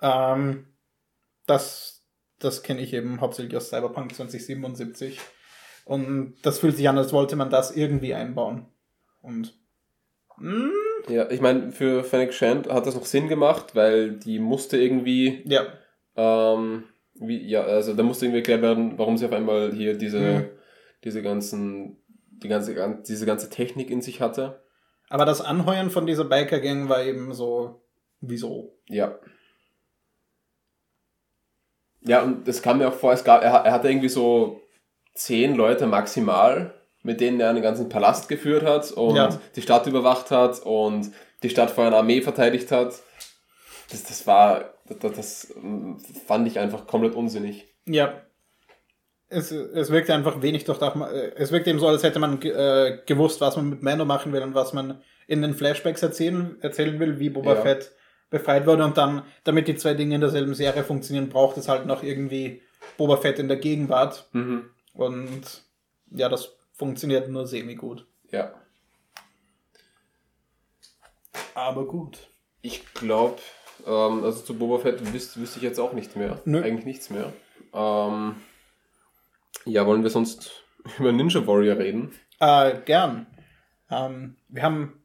[0.00, 0.66] Ähm,
[1.46, 1.96] das
[2.38, 5.20] das kenne ich eben hauptsächlich aus Cyberpunk 2077.
[5.84, 8.66] Und das fühlt sich an, als wollte man das irgendwie einbauen.
[9.22, 9.58] Und.
[10.38, 10.52] Mh.
[10.52, 10.72] Hm?
[11.08, 15.42] Ja, ich meine, für Fennec Shand hat das noch Sinn gemacht, weil die musste irgendwie.
[15.46, 15.66] Ja.
[16.16, 20.18] Ähm, wie, ja, also da musste irgendwie erklärt werden, warum sie auf einmal hier diese,
[20.20, 20.48] mhm.
[21.04, 22.02] diese ganzen,
[22.42, 22.74] die ganze,
[23.06, 24.62] diese ganze Technik in sich hatte.
[25.08, 27.82] Aber das Anheuern von dieser Biker-Gang war eben so,
[28.20, 28.76] wieso?
[28.88, 29.18] Ja.
[32.06, 34.62] Ja, und es kam mir auch vor, es gab, er, er hatte irgendwie so
[35.14, 39.40] zehn Leute maximal, mit denen er einen ganzen Palast geführt hat und ja.
[39.54, 41.10] die Stadt überwacht hat und
[41.42, 42.94] die Stadt vor einer Armee verteidigt hat.
[43.90, 45.54] Das, das war, das, das
[46.26, 47.66] fand ich einfach komplett unsinnig.
[47.86, 48.22] Ja,
[49.28, 50.96] es, es wirkte einfach wenig durchdacht.
[51.36, 54.42] Es wirkte eben so, als hätte man äh, gewusst, was man mit Mando machen will
[54.42, 57.62] und was man in den Flashbacks erzählen, erzählen will, wie Boba ja.
[57.62, 57.92] Fett
[58.30, 58.84] befreit wurde.
[58.84, 62.62] Und dann, damit die zwei Dinge in derselben Serie funktionieren, braucht es halt noch irgendwie
[62.96, 64.28] Boba Fett in der Gegenwart.
[64.32, 64.70] Mhm.
[64.92, 65.64] Und
[66.10, 68.06] ja, das funktioniert nur semi-gut.
[68.30, 68.54] Ja.
[71.54, 72.18] Aber gut.
[72.62, 73.38] Ich glaube,
[73.86, 76.40] ähm, also zu Boba Fett wüsste, wüsste ich jetzt auch nicht mehr.
[76.44, 76.62] Nö.
[76.62, 77.32] Eigentlich nichts mehr.
[77.72, 78.36] Ähm,
[79.64, 80.64] ja, wollen wir sonst
[80.98, 82.12] über Ninja Warrior reden?
[82.40, 83.26] Äh, gern.
[83.90, 85.02] Ähm, wir haben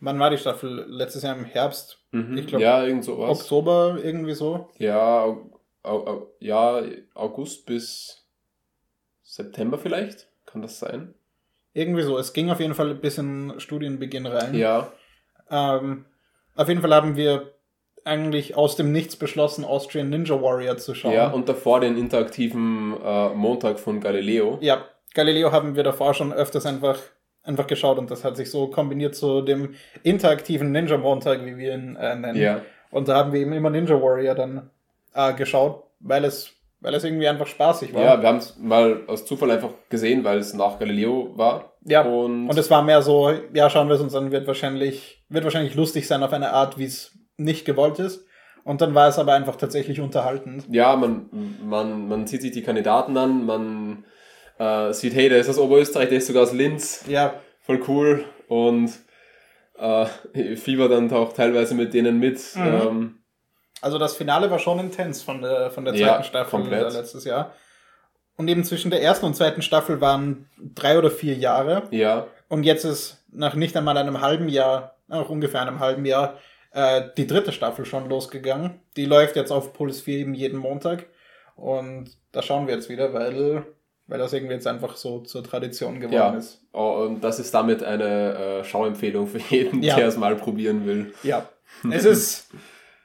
[0.00, 0.86] Wann war die Staffel?
[0.88, 1.99] Letztes Jahr im Herbst?
[2.12, 2.36] Mhm.
[2.38, 3.40] Ich glaube, ja, irgend sowas.
[3.40, 4.68] Oktober, irgendwie so.
[4.78, 5.50] Ja, au,
[5.82, 6.82] au, au, ja,
[7.14, 8.26] August bis
[9.22, 10.28] September vielleicht.
[10.46, 11.14] Kann das sein?
[11.72, 12.18] Irgendwie so.
[12.18, 14.54] Es ging auf jeden Fall bis in Studienbeginn rein.
[14.54, 14.92] Ja.
[15.50, 16.04] Ähm,
[16.56, 17.54] auf jeden Fall haben wir
[18.04, 21.12] eigentlich aus dem Nichts beschlossen, Austrian Ninja Warrior zu schauen.
[21.12, 24.58] Ja, und davor den interaktiven äh, Montag von Galileo.
[24.60, 26.98] Ja, Galileo haben wir davor schon öfters einfach,
[27.42, 31.74] einfach geschaut und das hat sich so kombiniert zu dem interaktiven Ninja Montag, wie wir
[31.74, 32.38] ihn äh, nennen.
[32.38, 32.60] Ja.
[32.90, 34.70] Und da haben wir eben immer Ninja Warrior dann
[35.14, 38.02] äh, geschaut, weil es, weil es irgendwie einfach spaßig war.
[38.02, 41.72] Ja, wir haben es mal aus Zufall einfach gesehen, weil es nach Galileo war.
[41.84, 45.24] Ja, Und, Und es war mehr so, ja, schauen wir es uns an, wird wahrscheinlich,
[45.28, 48.26] wird wahrscheinlich lustig sein auf eine Art, wie es nicht gewollt ist.
[48.64, 50.66] Und dann war es aber einfach tatsächlich unterhaltend.
[50.70, 51.30] ja, man,
[51.64, 54.04] man, man sieht sich die Kandidaten an, man
[54.60, 58.24] äh, sieht, hey, der ist aus Oberösterreich, der ist sogar aus Linz, Ja, voll cool.
[58.48, 58.90] Und
[59.78, 60.06] äh,
[60.56, 62.38] Fieber dann taucht teilweise mit denen mit.
[62.54, 62.62] Mhm.
[62.66, 63.14] Ähm,
[63.80, 66.92] also das Finale war schon intens von der, von der Ja, zweiten Staffel komplett.
[66.92, 67.54] äh, letztes Jahr.
[68.36, 71.84] Und eben zwischen der ersten und zweiten Staffel waren drei oder vier Jahre.
[71.90, 76.38] ja, Und jetzt ist nach nicht einmal einem halben Jahr, nach ungefähr einem halben Jahr,
[76.72, 78.80] äh, die dritte Staffel schon losgegangen.
[78.96, 81.06] Die läuft jetzt auf Puls 4 eben jeden Montag.
[81.56, 83.64] Und da schauen wir jetzt wieder, weil,
[84.10, 86.34] weil das irgendwie jetzt einfach so zur Tradition geworden ja.
[86.34, 86.60] ist.
[86.72, 89.96] Oh, und das ist damit eine äh, Schauempfehlung für jeden, Ja.
[89.96, 91.14] der es mal probieren will.
[91.22, 91.48] Ja.
[91.90, 92.50] Es ist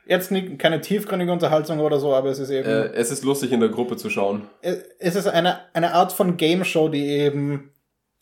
[0.07, 2.67] jetzt nicht, keine tiefgründige Unterhaltung oder so, aber es ist eben.
[2.67, 4.49] Äh, es ist lustig in der Gruppe zu schauen.
[4.61, 7.71] es ist eine, eine Art von Game Show, die eben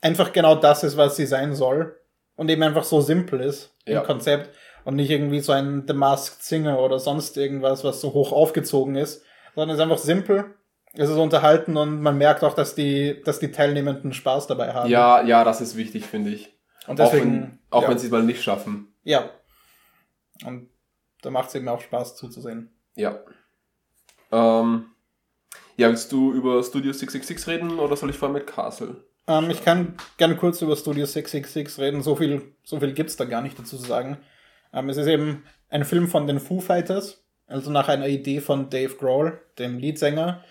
[0.01, 1.95] einfach genau das ist, was sie sein soll.
[2.35, 4.01] Und eben einfach so simpel ist im Ja.
[4.01, 4.49] Konzept.
[4.85, 8.95] Und nicht irgendwie so ein The Masked Singer oder sonst irgendwas, was so hoch aufgezogen
[8.95, 9.23] ist.
[9.55, 10.45] Sondern es ist einfach simpel.
[10.95, 14.89] Es ist unterhalten und man merkt auch, dass die, dass die Teilnehmenden Spaß dabei haben.
[14.89, 16.53] Ja, ja, das ist wichtig, finde ich.
[16.87, 17.59] Und auch wenn, deswegen.
[17.71, 17.89] auch ja.
[17.89, 18.93] wenn sie es mal nicht schaffen.
[19.03, 19.29] ja.
[20.45, 20.69] Und
[21.21, 22.69] da macht es eben auch Spaß zuzusehen.
[22.95, 23.19] Ja.
[24.31, 24.87] Ähm,
[25.77, 29.03] ja, willst du über Studio 666 reden oder soll ich vorher mit Castle?
[29.27, 32.01] Ähm, ich kann gerne kurz über Studio 666 reden.
[32.01, 34.17] So viel, so viel gibt's da gar nicht dazu zu sagen.
[34.73, 38.69] Ähm, es ist eben ein Film von den Foo Fighters, also nach einer Idee von
[38.69, 40.43] Dave Grohl, dem Leadsänger,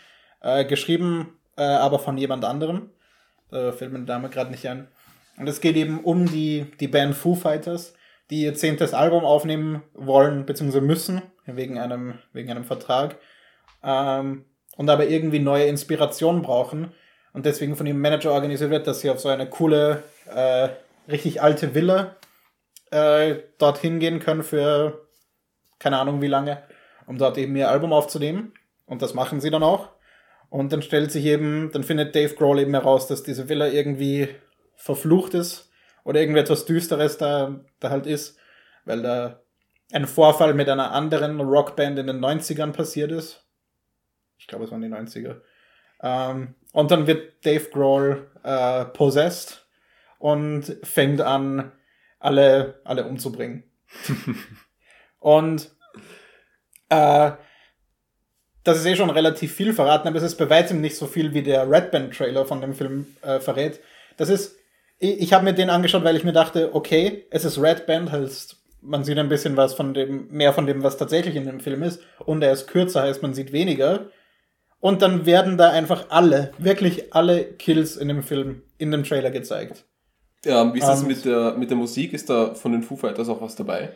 [0.43, 2.91] äh, geschrieben, äh, aber von jemand anderem.
[3.51, 4.89] Da fällt mir der Name gerade nicht ein.
[5.37, 7.95] Und es geht eben um die, die Band Foo Fighters,
[8.31, 13.17] die ihr zehntes Album aufnehmen wollen, beziehungsweise müssen, wegen einem, wegen einem Vertrag.
[13.83, 14.45] Ähm,
[14.77, 16.93] und aber irgendwie neue Inspiration brauchen
[17.33, 20.03] und deswegen von ihrem Manager organisiert wird, dass sie auf so eine coole,
[20.35, 20.69] äh,
[21.11, 22.17] richtig alte Villa
[22.91, 25.07] äh, dorthin gehen können für
[25.79, 26.63] keine Ahnung wie lange,
[27.07, 28.53] um dort eben ihr Album aufzunehmen.
[28.87, 29.89] Und das machen sie dann auch.
[30.53, 34.29] Und dann stellt sich eben, dann findet Dave Grohl eben heraus, dass diese Villa irgendwie
[34.77, 35.71] verflucht ist
[36.05, 38.39] oder irgendetwas Düsteres da, da halt ist,
[38.85, 39.41] weil da
[39.95, 43.47] ein Vorfall mit einer anderen Rockband in den 90ern passiert ist.
[44.37, 45.41] Ich glaube, es waren die 90er.
[46.03, 49.67] Ähm, und dann wird Dave Grohl äh, possessed
[50.19, 51.73] und fängt an,
[52.19, 53.65] alle, alle umzubringen.
[55.19, 55.75] und
[56.91, 57.33] äh,
[58.65, 61.35] das ist eh schon relativ viel verraten, aber es ist bei weitem nicht so viel,
[61.35, 63.81] wie der Red Band Trailer von dem Film äh, verrät.
[64.17, 64.57] Das ist,
[64.99, 68.13] ich, ich habe mir den angeschaut, weil ich mir dachte, okay, es ist Red Band,
[68.13, 71.61] heißt, man sieht ein bisschen was von dem, mehr von dem, was tatsächlich in dem
[71.61, 72.01] Film ist.
[72.19, 74.11] Und er ist kürzer, heißt, man sieht weniger.
[74.81, 79.31] Und dann werden da einfach alle, wirklich alle Kills in dem Film, in dem Trailer
[79.31, 79.85] gezeigt.
[80.45, 82.13] Ja, wie ist das mit der, mit der Musik?
[82.13, 83.93] Ist da von den Foo Fighters auch was dabei?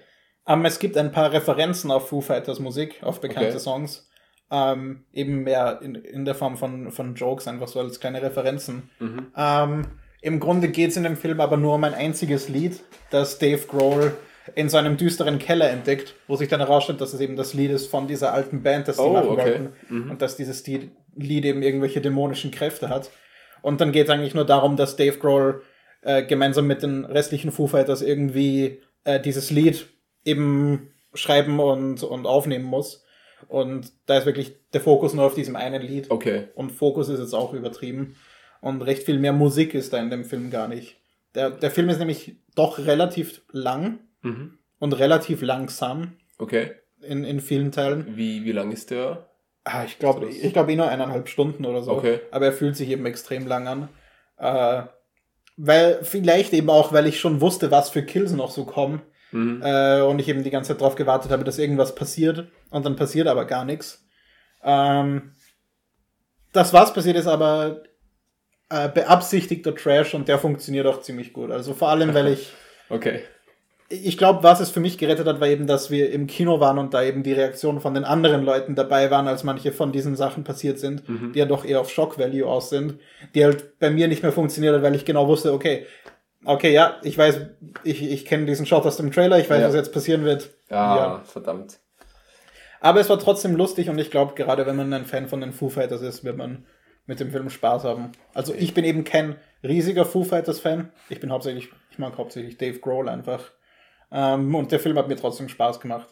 [0.47, 3.59] Ähm, es gibt ein paar Referenzen auf Foo Fighters Musik, auf bekannte Okay.
[3.59, 4.09] Songs.
[4.51, 8.91] Ähm, eben mehr in, in der Form von, von Jokes, einfach so als kleine Referenzen.
[9.01, 9.27] Mhm.
[9.37, 9.87] Ähm,
[10.23, 12.81] Im Grunde geht es in dem Film aber nur um ein einziges Lied,
[13.11, 14.17] das Dave Grohl
[14.55, 17.73] in so einem düsteren Keller entdeckt, wo sich dann herausstellt, dass es eben das Lied
[17.73, 19.43] ist von dieser alten Band, das sie Oh, machen okay.
[19.43, 19.73] wollten.
[19.89, 20.11] Mhm.
[20.13, 23.11] Und dass dieses Lied, Lied eben irgendwelche dämonischen Kräfte hat.
[23.63, 25.63] Und dann geht es eigentlich nur darum, dass Dave Grohl
[26.03, 29.89] äh, gemeinsam mit den restlichen Foo Fighters irgendwie äh, dieses Lied
[30.25, 33.03] eben schreiben und, und aufnehmen muss.
[33.49, 36.11] Und da ist wirklich der Fokus nur auf diesem einen Lied.
[36.11, 36.49] Okay.
[36.55, 38.17] Und Fokus ist jetzt auch übertrieben.
[38.61, 40.97] Und recht viel mehr Musik ist da in dem Film gar nicht.
[41.35, 44.59] Der, der Film ist nämlich doch relativ lang Mhm.
[44.79, 46.73] und relativ langsam Okay.
[47.01, 48.17] in, in vielen Teilen.
[48.17, 49.29] Wie, wie lang ist der?
[49.65, 51.93] Ah, ich glaube, ich glaube eh nur eineinhalb Stunden oder so.
[51.93, 52.21] Okay.
[52.31, 53.89] Aber er fühlt sich eben extrem lang an.
[54.39, 54.83] Äh,
[55.57, 59.03] weil, vielleicht eben auch, weil ich schon wusste, was für Kills noch so kommen.
[59.33, 59.61] Mhm.
[59.63, 62.47] Äh, und ich eben die ganze Zeit drauf gewartet habe, dass irgendwas passiert.
[62.71, 64.05] Und dann passiert aber gar nichts.
[64.63, 65.33] Ähm,
[66.53, 67.83] das, was passiert, ist aber
[68.71, 71.51] äh, beabsichtigter Trash und der funktioniert auch ziemlich gut.
[71.51, 72.53] Also vor allem, weil ich,
[72.89, 73.21] Okay.
[73.89, 76.79] ich glaube, was es für mich gerettet hat, war eben, dass wir im Kino waren
[76.79, 80.17] und da eben die Reaktionen von den anderen Leuten dabei waren, als manche von diesen
[80.17, 81.33] Sachen passiert sind, Mhm.
[81.33, 82.99] die ja doch eher auf Shock Value aus sind,
[83.35, 85.87] die halt bei mir nicht mehr funktioniert hat, weil ich genau wusste, okay,
[86.47, 87.41] okay, ja, ich weiß,
[87.85, 89.69] ich, ich kenne diesen Shot aus dem Trailer, ich weiß, Ja.
[89.69, 90.51] was jetzt passieren wird.
[90.71, 91.21] Ja, Ja.
[91.25, 91.79] verdammt.
[92.81, 95.53] Aber es war trotzdem lustig und ich glaube, gerade wenn man ein Fan von den
[95.53, 96.67] Foo Fighters ist, wird man
[97.07, 98.13] mit dem Film Spaß haben.
[98.35, 100.91] Also ich bin eben kein riesiger Foo Fighters Fan.
[101.09, 103.53] Ich bin hauptsächlich, ich mag hauptsächlich Dave Grohl einfach.
[104.13, 106.09] Ähm, und der Film hat mir trotzdem Spaß gemacht.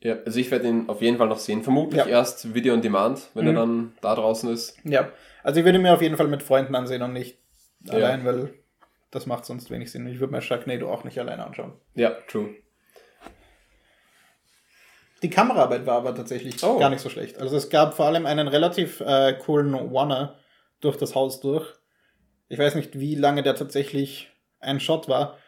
[0.00, 1.62] Ja, also ich werde ihn auf jeden Fall noch sehen.
[1.62, 2.06] Vermutlich Ja.
[2.06, 3.50] erst Video on Demand, wenn Mhm.
[3.50, 4.76] er dann da draußen ist.
[4.84, 5.08] Ja,
[5.42, 7.38] also ich würde mir auf jeden Fall mit Freunden ansehen und nicht
[7.84, 7.94] Ja.
[7.94, 8.52] allein, weil
[9.14, 10.06] das macht sonst wenig Sinn.
[10.06, 11.72] Ich würde mir Sharknado auch nicht alleine anschauen.
[11.94, 12.54] Ja, true.
[15.22, 16.78] Die Kameraarbeit war aber tatsächlich Oh.
[16.78, 17.38] gar nicht so schlecht.
[17.38, 20.38] Also es gab vor allem einen relativ äh, coolen Wanner
[20.80, 21.72] durch das Haus durch.
[22.48, 25.38] Ich weiß nicht, wie lange der tatsächlich ein Shot war,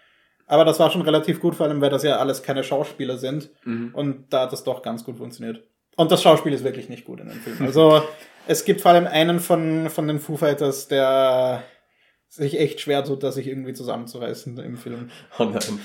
[0.47, 3.51] aber das war schon relativ gut, vor allem weil das ja alles keine Schauspieler sind.
[3.65, 3.95] Mhm.
[3.95, 5.63] Und da hat das doch ganz gut funktioniert.
[5.97, 7.59] Und das Schauspiel ist wirklich nicht gut in dem Film.
[7.63, 8.03] Also
[8.47, 11.63] es gibt vor allem einen von, von den Foo Fighters, der
[12.37, 15.11] sich echt schwer tut, das sich irgendwie zusammenzureißen im Film.
[15.39, 15.81] Oh nein.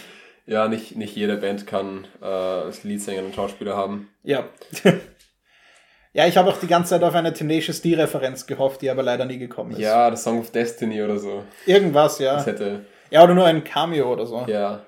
[0.48, 4.10] Ja, nicht, nicht jede Band kann äh, als Leadsänger einen Schauspieler haben.
[4.24, 4.50] Ja.
[6.14, 9.26] ja, ich habe auch die ganze Zeit auf eine Tenacious D-Referenz gehofft, die aber leider
[9.26, 9.80] nie gekommen ist.
[9.80, 11.44] Ja, das Song of Destiny oder so.
[11.66, 12.36] Irgendwas, ja.
[12.36, 12.86] Das hätte.
[13.12, 14.40] Ja, oder nur ein Cameo oder so.
[14.48, 14.50] Ja.
[14.50, 14.86] Ja.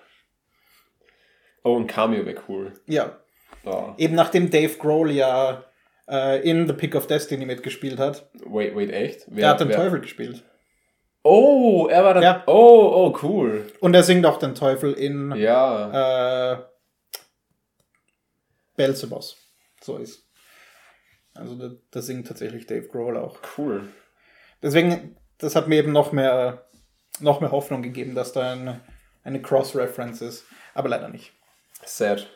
[1.63, 2.73] Oh, ein Cameo wäre cool.
[3.65, 3.93] Oh.
[3.97, 5.63] Eben nachdem Dave Grohl ja
[6.09, 8.29] äh, in The Pick of Destiny mitgespielt hat.
[8.45, 9.25] Wait, wait, echt?
[9.27, 10.43] Wer, Der hat den wer- Teufel gespielt.
[11.23, 12.21] Oh, er war da.
[12.21, 12.43] Ja.
[12.47, 12.51] Oh,
[13.13, 13.71] oh, cool.
[13.79, 16.51] Und er singt auch den Teufel in Ja.
[16.53, 16.57] äh,
[18.75, 19.37] Belzebos.
[19.81, 20.27] So ist.
[21.33, 23.39] Also da, da singt tatsächlich Dave Grohl auch.
[23.57, 23.89] Cool.
[24.61, 26.67] Deswegen, das hat mir eben noch mehr,
[27.19, 28.81] noch mehr Hoffnung gegeben, dass da eine,
[29.23, 30.45] eine Cross-Reference ist.
[30.73, 31.33] Aber leider nicht.
[31.85, 32.27] Sad.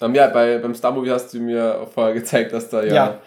[0.00, 3.20] Ähm, ja, bei, beim Star Movie hast du mir vorher gezeigt, dass da ja,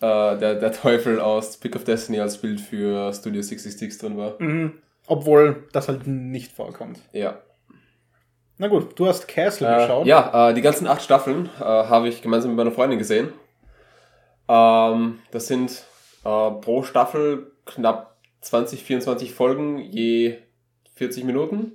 [0.00, 4.40] Äh, der, der Teufel aus Pick of Destiny als Bild für Studio 66 drin war.
[4.40, 4.74] Mhm.
[5.06, 7.00] Obwohl das halt nicht vorkommt.
[7.12, 7.40] Ja.
[8.58, 10.06] Na gut, du hast Castle Äh, geschaut.
[10.06, 13.32] ja, äh, die ganzen acht Staffeln äh, habe ich gemeinsam mit meiner Freundin gesehen.
[14.48, 15.70] Ähm, das sind
[16.24, 20.38] äh, pro Staffel knapp 20, 24 Folgen, je
[20.94, 21.72] 40 Minuten.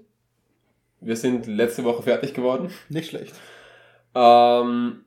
[0.99, 2.71] Wir sind letzte Woche fertig geworden.
[2.89, 3.35] Nicht schlecht.
[4.15, 5.04] Ähm,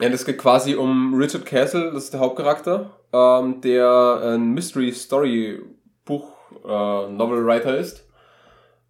[0.00, 4.92] ja, das geht quasi um Richard Castle, das ist der Hauptcharakter, ähm, der ein Mystery
[4.92, 5.60] Story
[6.04, 6.32] Buch
[6.64, 8.06] äh, Novel Writer ist.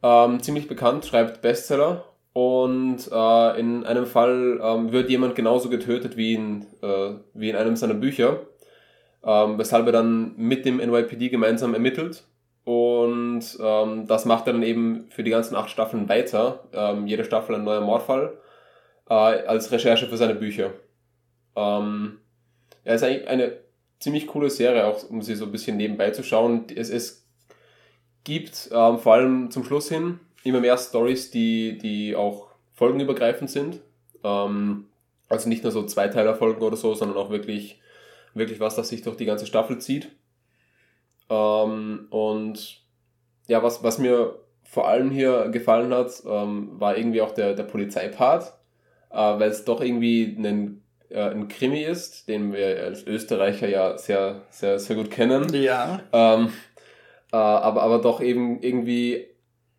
[0.03, 6.17] Ähm, ziemlich bekannt, schreibt Bestseller und äh, in einem Fall ähm, wird jemand genauso getötet
[6.17, 8.41] wie in, äh, wie in einem seiner Bücher,
[9.25, 12.25] ähm, weshalb er dann mit dem NYPD gemeinsam ermittelt
[12.65, 17.25] und ähm, das macht er dann eben für die ganzen acht Staffeln weiter, ähm, jede
[17.25, 18.37] Staffel ein neuer Mordfall
[19.09, 20.73] äh, als Recherche für seine Bücher.
[21.57, 22.19] Ähm,
[22.85, 23.59] ja, ist eigentlich eine
[23.99, 26.67] ziemlich coole Serie, auch um sie so ein bisschen nebenbei zu schauen.
[26.75, 27.27] Es, es
[28.25, 33.81] gibt ähm, vor allem zum Schluss hin immer mehr Stories, die, die auch folgenübergreifend sind.
[34.25, 34.87] Ähm,
[35.29, 37.81] also nicht nur so Zweiteiler-Folgen oder so, sondern auch wirklich,
[38.35, 40.11] wirklich was, das sich durch die ganze Staffel zieht.
[41.29, 42.81] Ähm, und
[43.47, 47.65] ja, was, was mir vor allem hier gefallen hat, ähm, war irgendwie auch der, der
[47.65, 48.55] Polizeipart,
[49.11, 53.97] äh, weil es doch irgendwie ein, äh, ein Krimi ist, den wir als Österreicher ja
[53.99, 55.53] sehr, sehr, sehr gut kennen.
[55.55, 56.01] Ja.
[56.13, 56.53] Ähm,
[57.33, 59.27] äh, aber, aber doch eben irgendwie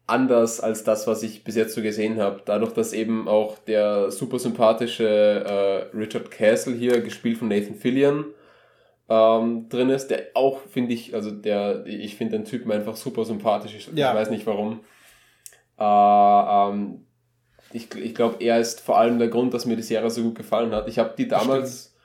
[0.07, 2.41] anders als das, was ich bis jetzt so gesehen habe.
[2.45, 5.05] Dadurch, dass eben auch der super sympathische
[5.93, 8.25] äh, Richard Castle hier, gespielt von Nathan Fillion,
[9.07, 13.25] ähm, drin ist, der auch, finde ich, also der, ich finde den Typen einfach super
[13.25, 13.75] sympathisch.
[13.75, 14.11] Ich, Ja.
[14.11, 14.81] ich weiß nicht warum.
[15.79, 17.05] Äh, ähm,
[17.73, 20.35] ich ich glaube, er ist vor allem der Grund, dass mir die Serie so gut
[20.35, 20.87] gefallen hat.
[20.87, 21.95] Ich habe die damals,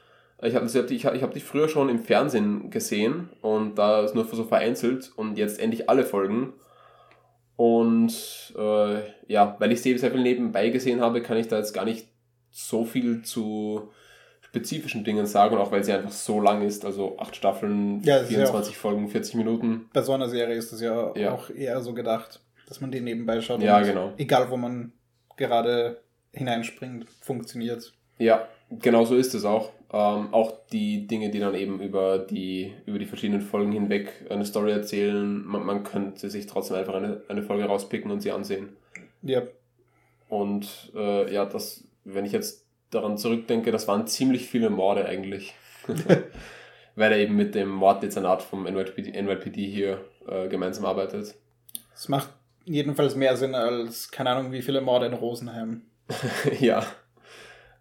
[0.42, 4.02] ich habe die, ich hab, ich hab die früher schon im Fernsehen gesehen und da
[4.02, 6.52] ist nur so vereinzelt und jetzt endlich alle Folgen.
[7.56, 8.12] Und
[8.58, 11.84] äh, ja, weil ich sie sehr viel nebenbei gesehen habe, kann ich da jetzt gar
[11.84, 12.08] nicht
[12.50, 13.90] so viel zu
[14.40, 18.18] spezifischen Dingen sagen, und auch weil sie einfach so lang ist, also acht Staffeln, Ja,
[18.18, 19.88] das ist ja 24 Folgen, 40 Minuten.
[19.92, 21.32] Bei so einer Serie ist es ja, Ja.
[21.32, 23.60] auch eher so gedacht, dass man die nebenbei schaut.
[23.62, 24.12] Ja, und genau.
[24.16, 24.92] Egal, wo man
[25.36, 26.00] gerade
[26.32, 27.92] hineinspringt, funktioniert.
[28.18, 29.72] Ja, genau so ist es auch.
[29.92, 34.44] Ähm, auch die Dinge, die dann eben über die, über die verschiedenen Folgen hinweg eine
[34.44, 38.70] Story erzählen, man, man könnte sich trotzdem einfach eine, eine Folge rauspicken und sie ansehen.
[39.22, 39.42] Ja,
[40.28, 45.54] Und äh, ja, das, wenn ich jetzt daran zurückdenke, das waren ziemlich viele Morde eigentlich.
[46.96, 51.34] Weil er eben mit dem Morddezernat vom NYPD, NYPD hier äh, gemeinsam arbeitet.
[51.92, 52.30] es macht
[52.64, 55.82] jedenfalls mehr Sinn als, keine Ahnung, wie viele Morde in Rosenheim.
[56.60, 56.80] ja.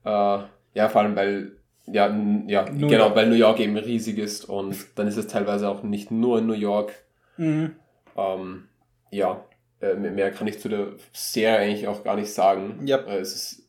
[0.05, 1.51] Äh, ja, vor allem, weil,
[1.85, 2.07] ja,
[2.47, 3.15] ja New genau, York.
[3.15, 6.47] weil New York eben riesig ist und dann ist es teilweise auch nicht nur in
[6.47, 6.93] New York.
[7.37, 7.75] Mhm.
[8.17, 8.67] Ähm,
[9.11, 9.43] ja,
[9.81, 12.85] äh, mehr kann ich zu der Serie eigentlich auch gar nicht sagen.
[12.85, 12.97] Ja.
[12.97, 13.63] Äh, es ist,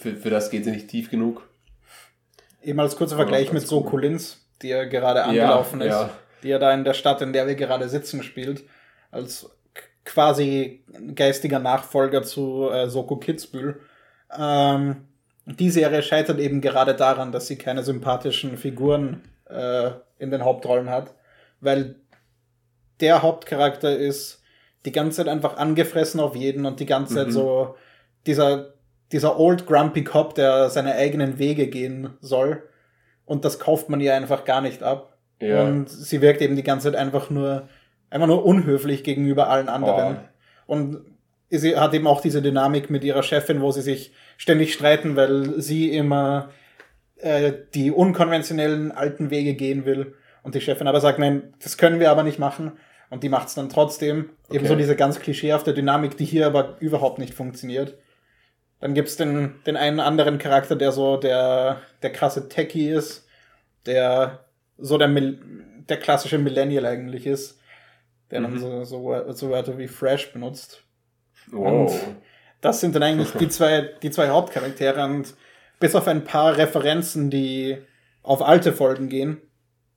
[0.00, 1.48] für, für das geht sie nicht tief genug.
[2.62, 3.90] Eben als kurzer Vergleich mit So cool.
[3.90, 6.10] Colinz, die ja gerade angelaufen ist, ja.
[6.42, 8.64] die ja da in der Stadt, in der wir gerade sitzen, spielt,
[9.10, 9.50] als
[10.04, 10.84] quasi
[11.14, 13.80] geistiger Nachfolger zu äh, Soko Kitzbühel.
[14.36, 15.08] Ähm,
[15.46, 20.90] die Serie scheitert eben gerade daran, dass sie keine sympathischen Figuren äh, in den Hauptrollen
[20.90, 21.14] hat,
[21.60, 21.96] weil
[23.00, 24.42] der Hauptcharakter ist
[24.84, 27.32] die ganze Zeit einfach angefressen auf jeden und die ganze Zeit Mhm.
[27.32, 27.76] so
[28.26, 28.74] dieser,
[29.12, 32.62] dieser old grumpy Cop, der seine eigenen Wege gehen soll.
[33.24, 35.18] Und das kauft man ihr einfach gar nicht ab.
[35.40, 35.62] Ja.
[35.62, 37.68] Und sie wirkt eben die ganze Zeit einfach nur,
[38.10, 40.16] einfach nur unhöflich gegenüber allen anderen.
[40.16, 40.72] Oh.
[40.72, 41.04] Und
[41.50, 45.60] sie hat eben auch diese Dynamik mit ihrer Chefin, wo sie sich ständig streiten, weil
[45.60, 46.50] sie immer
[47.16, 50.14] äh, die unkonventionellen alten Wege gehen will.
[50.42, 52.72] Und die Chefin aber sagt, nein, das können wir aber nicht machen.
[53.10, 54.30] Und die macht es dann trotzdem.
[54.50, 54.82] Ebenso Okay.
[54.82, 57.96] diese ganz klischeehafte Dynamik, die hier aber überhaupt nicht funktioniert.
[58.80, 63.26] Dann gibt's den, den einen anderen Charakter, der so der, der krasse Techie ist,
[63.86, 64.44] der
[64.76, 65.40] so der, Mil
[65.88, 67.58] der klassische Millennial eigentlich ist,
[68.30, 68.58] der dann Mhm.
[68.58, 70.84] so, so, so Wörter wie Fresh benutzt.
[71.50, 71.92] Wow.
[72.60, 75.34] Das sind dann eigentlich die zwei, die zwei Hauptcharaktere und
[75.80, 77.78] bis auf ein paar Referenzen, die
[78.22, 79.40] auf alte Folgen gehen,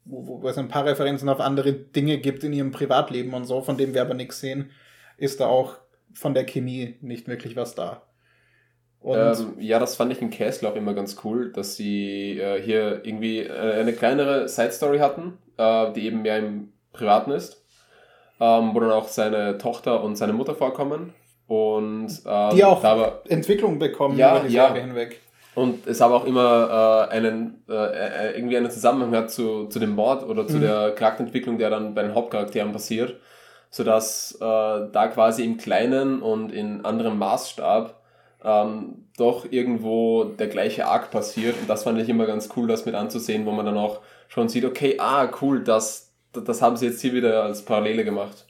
[0.05, 3.61] wo, wo es ein paar Referenzen auf andere Dinge gibt in ihrem Privatleben und so,
[3.61, 4.71] von dem wir aber nichts sehen,
[5.17, 5.77] ist da auch
[6.13, 8.03] von der Chemie nicht wirklich was da.
[8.99, 12.61] Und Ähm, ja, das fand ich in Castle auch immer ganz cool, dass sie äh,
[12.61, 17.60] hier irgendwie äh, eine kleinere Side-Story hatten, äh, die eben mehr im Privaten ist,
[18.41, 21.13] ähm, wo dann auch seine Tochter und seine Mutter vorkommen.
[21.47, 24.67] Und ähm, die auch war, Entwicklung bekommen Ja, über die ja.
[24.67, 25.21] Serie hinweg.
[25.55, 29.79] und es aber auch immer äh, einen äh, äh, irgendwie einen Zusammenhang hat zu, zu
[29.79, 30.61] dem Mord oder zu Mhm.
[30.61, 33.15] der Charakterentwicklung, der dann bei den Hauptcharakteren passiert,
[33.69, 37.95] sodass äh, da quasi im kleinen und in anderem Maßstab
[38.43, 42.85] ähm, doch irgendwo der gleiche Arc passiert und das fand ich immer ganz cool, das
[42.85, 46.87] mit anzusehen, wo man dann auch schon sieht, okay, ah, cool, das, das haben sie
[46.87, 48.45] jetzt hier wieder als Parallele gemacht.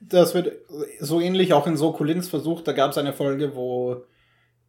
[0.00, 0.52] Das wird
[1.00, 2.68] so ähnlich auch in Sokulins versucht.
[2.68, 4.04] Da gab es eine Folge, wo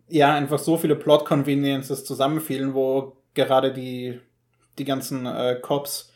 [0.08, 4.20] ja einfach so viele Plot-Conveniences zusammenfielen, wo gerade die,
[4.80, 6.12] die ganzen äh, Cops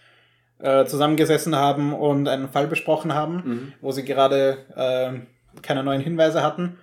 [0.58, 3.74] äh, zusammengesessen haben und einen Fall besprochen haben, Mhm.
[3.82, 6.80] wo sie gerade äh, keine neuen Hinweise hatten,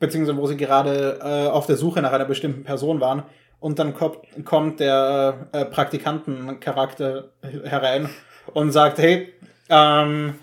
[0.00, 3.22] beziehungsweise wo sie gerade äh, auf der Suche nach einer bestimmten Person waren.
[3.60, 7.30] Und dann kommt, kommt der äh, Praktikantencharakter
[7.64, 8.08] herein
[8.54, 9.32] und sagt, hey,
[9.68, 10.34] ähm,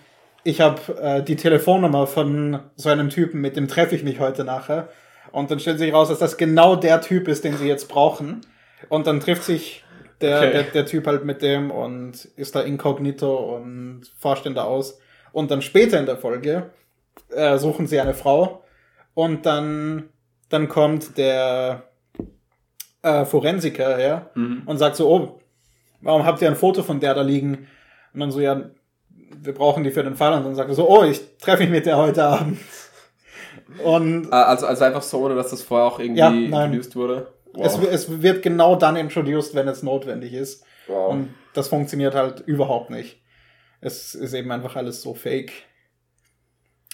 [0.43, 4.43] ich habe äh, die Telefonnummer von so einem Typen, mit dem treffe ich mich heute
[4.43, 4.89] nachher.
[5.31, 8.41] Und dann stellt sich raus, dass das genau der Typ ist, den sie jetzt brauchen.
[8.87, 9.83] Und dann trifft sich
[10.21, 10.51] der, Okay.
[10.51, 14.99] der, der Typ halt mit dem und ist da inkognito und forscht ihn da aus.
[15.31, 16.71] Und dann später in der Folge
[17.29, 18.63] äh, suchen sie eine Frau
[19.13, 20.09] und dann,
[20.49, 21.83] dann kommt der
[23.03, 24.63] äh, Forensiker her Mhm.
[24.65, 25.39] und sagt so, oh,
[26.01, 27.67] warum habt ihr ein Foto von der da liegen?
[28.13, 28.69] Und dann so, ja,
[29.41, 30.33] wir brauchen die für den Fall.
[30.33, 32.57] Und dann sagt er so, oh, ich treffe mich mit der heute Abend.
[33.83, 37.27] Und Ah, Also, also einfach so, oder dass das vorher auch irgendwie Ja, introduced wurde?
[37.57, 40.63] es, es wird genau dann introduced, wenn es notwendig ist.
[40.87, 41.11] wow.
[41.11, 43.21] Und das funktioniert halt überhaupt nicht.
[43.81, 45.51] Es ist eben einfach alles so fake.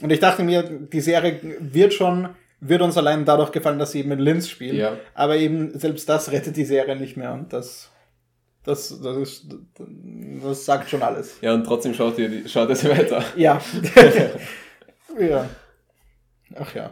[0.02, 4.00] Und ich dachte mir, die Serie wird schon, wird uns allein dadurch gefallen, dass sie
[4.00, 4.76] eben in Linz spielen.
[4.76, 4.98] Ja.
[5.14, 7.34] Aber eben selbst das rettet die Serie nicht mehr.
[7.34, 7.92] Und das,
[8.66, 9.46] das, das, ist,
[10.44, 11.38] das sagt schon alles.
[11.42, 13.24] Ja, und trotzdem schaut ihr, schaut sie weiter.
[13.36, 13.62] Ja.
[15.20, 15.50] ja.
[16.60, 16.92] Ach ja.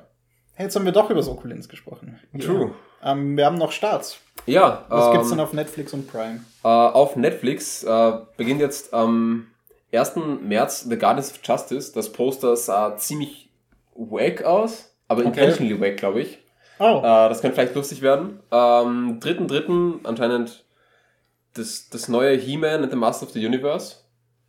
[0.57, 2.19] Jetzt haben wir doch über Sokulins gesprochen.
[2.39, 2.73] True.
[3.03, 4.19] Ähm, wir haben noch Starts.
[4.45, 6.41] Ja, Was ähm, gibt's denn auf Netflix und Prime?
[6.63, 9.47] Äh, auf Netflix äh, beginnt jetzt am
[9.93, 10.13] 1.
[10.41, 11.91] März The Guardians of Justice.
[11.93, 13.49] Das Poster sah ziemlich
[13.95, 15.29] wack aus, aber Okay.
[15.29, 16.39] intentionally wack, glaube ich.
[16.79, 18.39] Oh, Äh, das könnte vielleicht lustig werden.
[18.51, 19.99] Ähm, 3.3.
[20.03, 20.62] anscheinend
[21.53, 23.97] das, das neue He-Man and the Master of the Universe.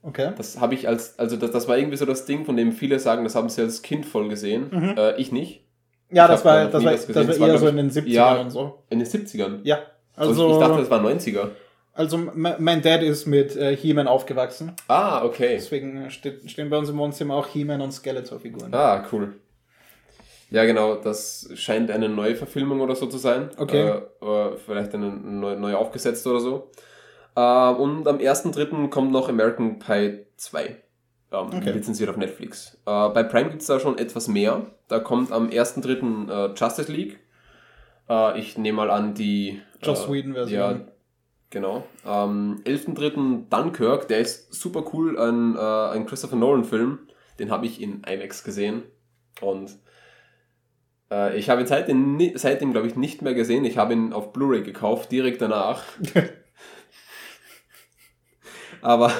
[0.03, 0.33] okay.
[0.37, 2.99] Das habe ich als, also das, das war irgendwie so das Ding, von dem viele
[2.99, 4.69] sagen, das haben sie als Kind voll gesehen.
[4.71, 4.95] Mhm.
[4.97, 5.65] Äh, ich nicht.
[6.11, 8.05] Ja, Ich das war, das war, das war Das war, eher so in ich, den
[8.05, 8.83] 70ern ja, und so.
[8.91, 9.61] In den 70ern.
[9.65, 9.79] Ja.
[10.17, 11.49] Also, Also, ich dachte, das war 90er.
[11.93, 14.73] also me- mein Dad ist mit äh, He-Man aufgewachsen.
[14.89, 15.55] Ah, okay.
[15.57, 18.73] Deswegen steht, stehen bei uns im Wohnzimmer auch He-Man und Skeletor-Figuren.
[18.73, 19.35] Ah, cool.
[20.51, 23.51] Ja, genau, das scheint eine neue Verfilmung oder so zu sein.
[23.57, 23.89] Okay.
[23.89, 26.71] Äh, oder vielleicht eine neu, neu aufgesetzt oder so.
[27.37, 28.89] Äh, und am 1.3.
[28.91, 30.67] kommt noch American Pie 2.
[30.67, 30.77] Ähm,
[31.33, 31.73] Okay.
[31.73, 32.79] Lizenziert auf Netflix.
[32.87, 34.67] Äh, bei Prime gibt es da schon etwas mehr.
[34.89, 36.31] Da kommt am 1.3.
[36.31, 37.21] Äh, Justice League.
[38.37, 39.63] Ich nehme mal an, die.
[39.83, 40.59] Joss Whedon-Version.
[40.59, 40.81] Ja,
[41.49, 41.85] genau.
[42.05, 43.49] Am 11.3.
[43.49, 46.99] Dunkirk, der ist super cool, ein, ein Christopher Nolan-Film.
[47.39, 48.83] Den habe ich in IMAX gesehen.
[49.41, 49.79] Und
[51.35, 53.65] ich habe ihn seitdem, seitdem glaube ich, nicht mehr gesehen.
[53.65, 55.83] Ich habe ihn auf Blu-ray gekauft, direkt danach.
[58.83, 59.13] Aber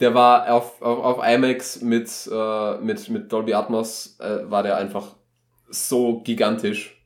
[0.00, 4.76] der war auf, auf, auf IMAX mit, äh, mit, mit Dolby Atmos, äh, war der
[4.76, 5.16] einfach
[5.68, 6.96] so gigantisch.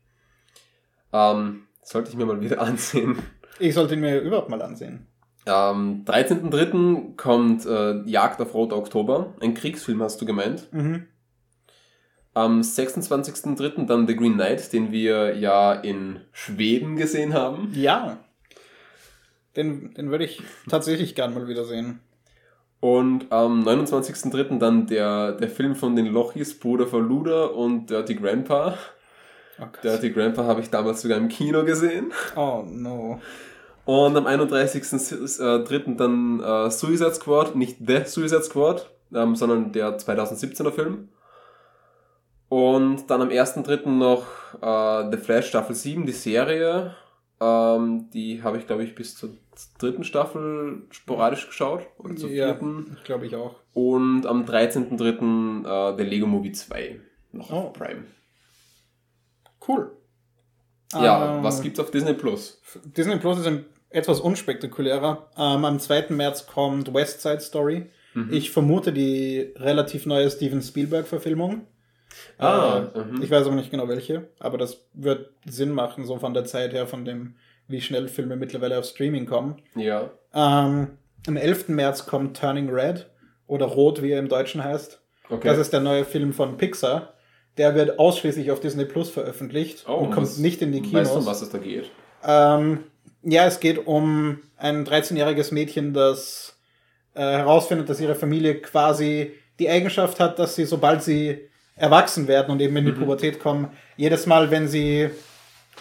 [1.13, 3.19] Ähm, sollte ich mir mal wieder ansehen.
[3.59, 5.07] Ich sollte ihn mir überhaupt mal ansehen.
[5.47, 7.17] Am 13.03.
[7.17, 9.35] kommt äh, Jagd auf Roter Oktober.
[9.41, 10.73] Ein Kriegsfilm, hast du gemeint.
[10.73, 11.07] Mhm.
[12.33, 13.87] Am 26.03.
[13.87, 17.71] dann The Green Knight, den wir ja in Schweden gesehen haben.
[17.75, 18.24] Ja.
[19.57, 22.01] Den, den würde ich tatsächlich gern mal wieder sehen.
[22.81, 24.59] Und am 29.03.
[24.59, 28.77] dann der, der Film von den Lochis, Bruder von Luda und Dirty Grandpa.
[29.59, 29.65] Oh.
[29.83, 32.13] Dirty Grandpa habe ich damals sogar im Kino gesehen.
[32.37, 33.21] oh no.
[33.87, 35.97] Und am 31.03.
[35.97, 41.09] dann äh, Suicide Squad, nicht The Suicide Squad, ähm, sondern der 2017er Film.
[42.49, 43.89] Und dann am 1.03.
[43.89, 44.27] noch
[44.61, 46.95] äh, The Flash Staffel 7, die Serie.
[47.41, 49.31] Ähm, die habe ich, glaube ich, bis zur
[49.79, 51.87] dritten Staffel sporadisch geschaut.
[51.99, 52.97] Oder zur Ja, vierten.
[53.05, 53.57] glaube ich auch.
[53.73, 55.65] Und am 13.03.
[55.65, 57.01] Äh, The Lego Movie 2.
[57.33, 57.55] Noch Oh.
[57.57, 58.05] auf Prime.
[59.67, 59.91] Cool.
[60.93, 62.61] Ja, Ähm, was gibt's auf Disney Plus?
[62.85, 65.31] Disney Plus ist ein etwas unspektakulärer.
[65.37, 66.11] Ähm, am 2.
[66.11, 67.87] März kommt West Side Story.
[68.15, 68.33] Mhm.
[68.33, 71.67] Ich vermute die relativ neue Steven Spielberg-Verfilmung.
[72.39, 73.23] Ah, äh, mhm.
[73.23, 76.73] ich weiß aber nicht genau welche, aber das wird Sinn machen, so von der Zeit
[76.73, 77.37] her, von dem,
[77.69, 79.63] wie schnell Filme mittlerweile auf Streaming kommen.
[79.75, 80.11] Ja.
[80.35, 81.69] Ähm, am 11.
[81.69, 83.11] März kommt Turning Red
[83.47, 85.01] oder Rot, wie er im Deutschen heißt.
[85.31, 85.49] Okay.
[85.49, 87.15] Das ist der neue Film von Pixar.
[87.57, 91.19] Der wird ausschließlich auf Disney Plus veröffentlicht und kommt Oh, nicht in die Weißt du,
[91.19, 91.27] um Kinos.
[91.27, 91.91] was es da geht?
[92.25, 92.85] Ähm,
[93.23, 96.59] ja, es geht um ein 13-jähriges Mädchen, das
[97.15, 102.51] äh, herausfindet, dass ihre Familie quasi die Eigenschaft hat, dass sie, sobald sie erwachsen werden
[102.53, 105.11] und eben in die Pubertät kommen, jedes Mal, wenn sie,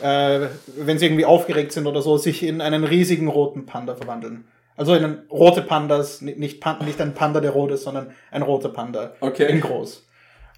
[0.01, 4.45] äh, wenn sie irgendwie aufgeregt sind oder so, sich in einen riesigen roten Panda verwandeln.
[4.75, 8.11] Also in einen rote Pandas, ni- nicht, Pan nicht ein Panda, der rot ist, sondern
[8.31, 9.13] ein roter Panda.
[9.19, 9.51] Okay.
[9.51, 10.07] In groß.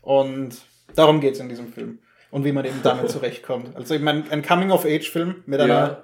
[0.01, 0.55] Und
[0.95, 1.99] darum geht's in diesem Film.
[2.31, 3.75] Und wie man eben damit zurechtkommt.
[3.75, 6.01] Also eben ein, ein Coming-of-Age-Film mit einer Ja.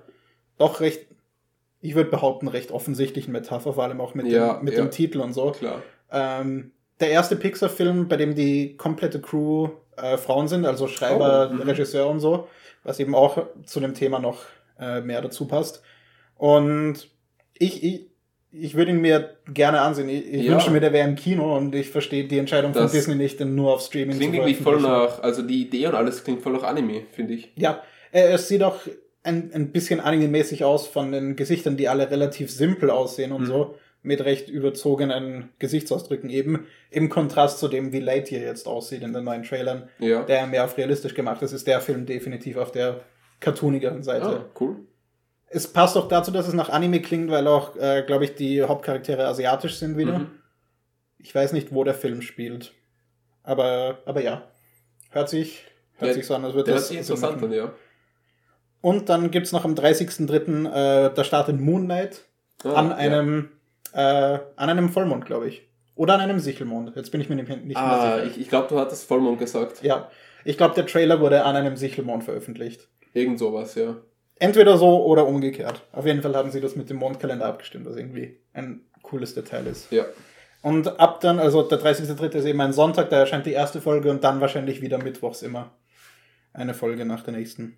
[0.57, 1.05] doch recht,
[1.79, 4.81] ich würde behaupten, recht offensichtlichen Metapher, vor allem auch mit, Ja, dem, mit ja.
[4.81, 5.51] dem Titel und so.
[5.51, 5.81] Klar.
[6.11, 6.71] Ähm,
[7.01, 11.61] der erste Pixar-Film, bei dem die komplette Crew äh, Frauen sind, also Schreiber, Oh, mhm.
[11.61, 12.47] Regisseur und so,
[12.83, 14.43] was eben auch zu dem Thema noch
[14.79, 15.81] äh, mehr dazu passt.
[16.37, 17.07] Und
[17.57, 18.07] ich, ich,
[18.51, 20.09] ich würde ihn mir gerne ansehen.
[20.09, 20.53] Ich, ich Ja.
[20.53, 23.39] wünsche mir, der wäre im Kino und ich verstehe die Entscheidung von Das Disney nicht,
[23.39, 26.53] den nur auf Streaming Klingt irgendwie voll nach, also die Idee und alles klingt voll
[26.53, 27.51] nach Anime, finde ich.
[27.55, 27.81] Ja,
[28.11, 28.77] es sieht auch
[29.23, 33.45] ein, ein bisschen anime-mäßig aus von den Gesichtern, die alle relativ simpel aussehen und Mhm.
[33.45, 39.13] so, mit recht überzogenen Gesichtsausdrücken eben, im Kontrast zu dem, wie Lightyear jetzt aussieht in
[39.13, 40.23] den neuen Trailern, Ja.
[40.23, 43.01] der mehr auf realistisch gemacht ist, ist der Film definitiv auf der
[43.39, 44.25] cartoonigeren Seite.
[44.25, 44.77] ah, cool.
[45.53, 48.63] Es passt auch dazu, dass es nach Anime klingt, weil auch, äh, glaube ich, die
[48.63, 50.19] Hauptcharaktere asiatisch sind wieder.
[50.19, 50.31] Mhm.
[51.17, 52.73] Ich weiß nicht, wo der Film spielt.
[53.43, 54.47] Aber, aber ja.
[55.09, 55.65] Hört sich,
[55.97, 57.73] hört Ja, sich so an, als würde hört das sich Sinn interessant an, ja.
[58.79, 60.65] Und dann gibt's noch am 30.03.
[61.07, 62.23] Äh, da startet Moon Knight
[62.63, 62.95] Ah, an ja.
[63.93, 63.99] Äh,
[64.55, 65.67] an einem Vollmond, glaube ich.
[65.95, 66.95] Oder an einem Sichelmond.
[66.95, 68.25] Jetzt bin ich mir nicht, nicht mehr Ah, sicher.
[68.31, 69.83] ich, ich glaube, du hattest Vollmond gesagt.
[69.83, 70.09] ja.
[70.43, 72.87] Ich glaube, der Trailer wurde an einem Sichelmond veröffentlicht.
[73.13, 73.97] Irgend sowas, ja.
[74.39, 75.83] Entweder so oder umgekehrt.
[75.91, 79.67] Auf jeden Fall haben sie das mit dem Mondkalender abgestimmt, was irgendwie ein cooles Detail
[79.67, 79.91] ist.
[79.91, 80.05] Ja.
[80.63, 82.35] Und ab dann, also der 30.03.
[82.37, 85.69] ist eben ein Sonntag, da erscheint die erste Folge und dann wahrscheinlich wieder mittwochs immer
[86.53, 87.77] eine Folge nach der nächsten.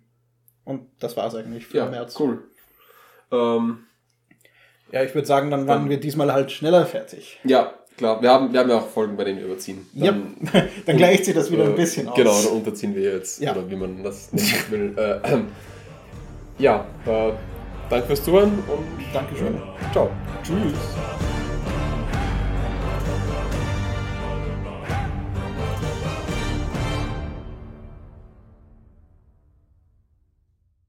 [0.64, 2.18] Und das war's eigentlich für Ja, März.
[2.18, 2.44] cool.
[3.30, 3.80] Ähm,
[4.92, 7.38] Ja, ich würde sagen, dann waren Dann- wir diesmal halt schneller fertig.
[7.44, 8.20] ja, klar.
[8.22, 9.86] Wir haben, wir haben ja auch Folgen, bei denen wir überziehen.
[9.94, 10.14] Ja,
[10.86, 12.14] dann gleicht sich das wieder ein äh, bisschen aus.
[12.16, 13.40] Genau, dann unterziehen wir jetzt.
[13.40, 13.52] Ja.
[13.52, 14.94] Oder wie man das nennen will.
[14.96, 15.48] Äh, ähm,
[16.58, 17.32] ja, äh,
[17.90, 19.60] danke fürs Zuhören und Dankeschön.
[19.92, 20.10] ciao.
[20.42, 21.33] Tschüss.